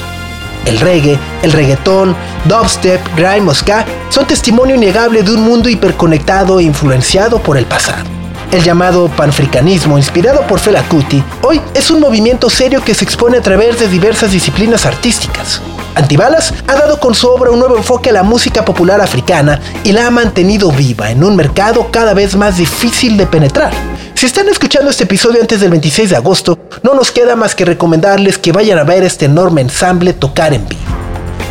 El 0.66 0.80
reggae, 0.80 1.18
el 1.42 1.52
reggaetón, 1.52 2.16
dubstep, 2.46 3.02
grime 3.16 3.50
o 3.50 3.56
ska 3.56 3.84
son 4.10 4.28
testimonio 4.28 4.76
innegable 4.76 5.24
de 5.24 5.32
un 5.32 5.42
mundo 5.42 5.70
hiperconectado 5.70 6.60
e 6.60 6.66
influenciado 6.66 7.40
por 7.40 7.58
el 7.58 7.66
pasado. 7.66 8.17
El 8.50 8.64
llamado 8.64 9.10
panafricanismo, 9.10 9.98
inspirado 9.98 10.48
por 10.48 10.60
Fela 10.60 10.82
Kuti, 10.84 11.22
hoy 11.42 11.62
es 11.74 11.92
un 11.92 12.00
movimiento 12.00 12.50
serio 12.50 12.82
que 12.82 12.96
se 12.96 13.04
expone 13.04 13.38
a 13.38 13.42
través 13.42 13.78
de 13.78 13.90
diversas 13.90 14.32
disciplinas 14.32 14.86
artísticas. 14.86 15.62
Antibalas 15.96 16.54
ha 16.66 16.76
dado 16.76 16.98
con 17.02 17.14
su 17.14 17.28
obra 17.28 17.52
un 17.52 17.60
nuevo 17.60 17.76
enfoque 17.76 18.12
a 18.12 18.14
la 18.14 18.24
música 18.24 18.64
popular 18.64 19.02
africana 19.02 19.60
y 19.84 19.92
la 19.92 20.08
ha 20.08 20.12
mantenido 20.12 20.72
viva 20.72 21.12
en 21.12 21.26
un 21.26 21.36
mercado 21.36 21.90
cada 21.92 22.14
vez 22.14 22.38
más 22.38 22.56
difícil 22.56 23.18
de 23.18 23.28
penetrar. 23.28 23.74
Si 24.14 24.26
están 24.26 24.48
escuchando 24.48 24.92
este 24.92 25.04
episodio 25.04 25.42
antes 25.42 25.60
del 25.60 25.72
26 25.72 26.12
de 26.12 26.16
agosto, 26.16 26.58
no 26.84 26.94
nos 26.94 27.12
queda 27.12 27.36
más 27.36 27.54
que 27.54 27.66
recomendarles 27.66 28.38
que 28.38 28.54
vayan 28.54 28.80
a 28.80 28.86
ver 28.86 29.04
este 29.04 29.26
enorme 29.26 29.60
ensamble 29.60 30.14
tocar 30.14 30.54
en 30.54 30.66
vivo. 30.70 30.82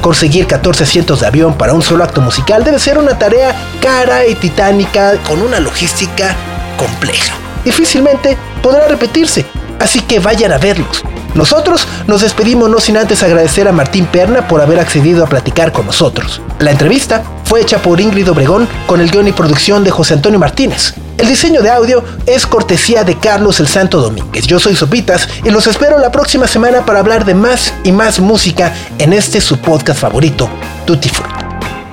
Conseguir 0.01 0.47
14 0.47 0.85
asientos 0.85 1.21
de 1.21 1.27
avión 1.27 1.59
para 1.59 1.75
un 1.75 1.83
solo 1.83 2.05
acto 2.05 2.23
musical 2.23 2.65
debe 2.65 2.79
ser 2.79 2.97
una 2.97 3.19
tarea 3.19 3.55
cara 3.83 4.27
y 4.27 4.35
titánica 4.35 5.19
con 5.27 5.43
una 5.43 5.61
logística 5.61 6.35
compleja. 6.77 7.35
Difícilmente 7.65 8.37
podrá 8.63 8.87
repetirse, 8.89 9.45
así 9.81 10.01
que 10.01 10.19
vayan 10.21 10.53
a 10.53 10.59
verlos. 10.59 11.03
Nosotros 11.35 11.87
nos 12.07 12.23
despedimos 12.23 12.71
no 12.71 12.81
sin 12.81 12.97
antes 12.97 13.23
agradecer 13.23 13.69
a 13.69 13.73
Martín 13.73 14.07
Perna 14.07 14.49
por 14.49 14.63
haber 14.63 14.81
accedido 14.81 15.23
a 15.23 15.29
platicar 15.29 15.71
con 15.71 15.85
nosotros. 15.85 16.41
La 16.61 16.71
entrevista 16.71 17.23
fue 17.45 17.61
hecha 17.61 17.79
por 17.83 18.01
Ingrid 18.01 18.31
Obregón 18.31 18.67
con 18.87 19.01
el 19.01 19.11
guion 19.11 19.29
y 19.29 19.33
producción 19.33 19.85
de 19.85 19.91
José 19.91 20.15
Antonio 20.15 20.39
Martínez. 20.39 20.95
El 21.19 21.29
diseño 21.29 21.61
de 21.61 21.71
audio 21.71 22.03
es 22.27 22.47
cortesía 22.47 23.05
de 23.05 23.19
Carlos 23.19 23.61
el 23.61 23.69
Santo 23.69 24.01
Domínguez. 24.01 24.47
Yo 24.47 24.59
soy 24.59 24.77
Sopitas 24.77 25.29
y 25.45 25.51
los 25.51 25.67
espero 25.67 25.99
la 25.99 26.11
próxima 26.11 26.47
semana 26.47 26.87
para 26.87 27.01
hablar 27.01 27.25
de 27.25 27.35
más 27.35 27.73
y 27.85 27.93
más 27.93 28.19
música 28.19 28.73
en 28.99 29.13
este 29.13 29.41
su 29.41 29.59
podcast 29.59 30.01
favorito, 30.01 30.49
Tutti. 30.87 31.11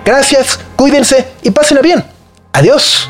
Gracias, 0.05 0.59
cuídense 0.75 1.27
y 1.41 1.51
pásenla 1.51 1.81
bien. 1.81 2.03
Adiós. 2.53 3.09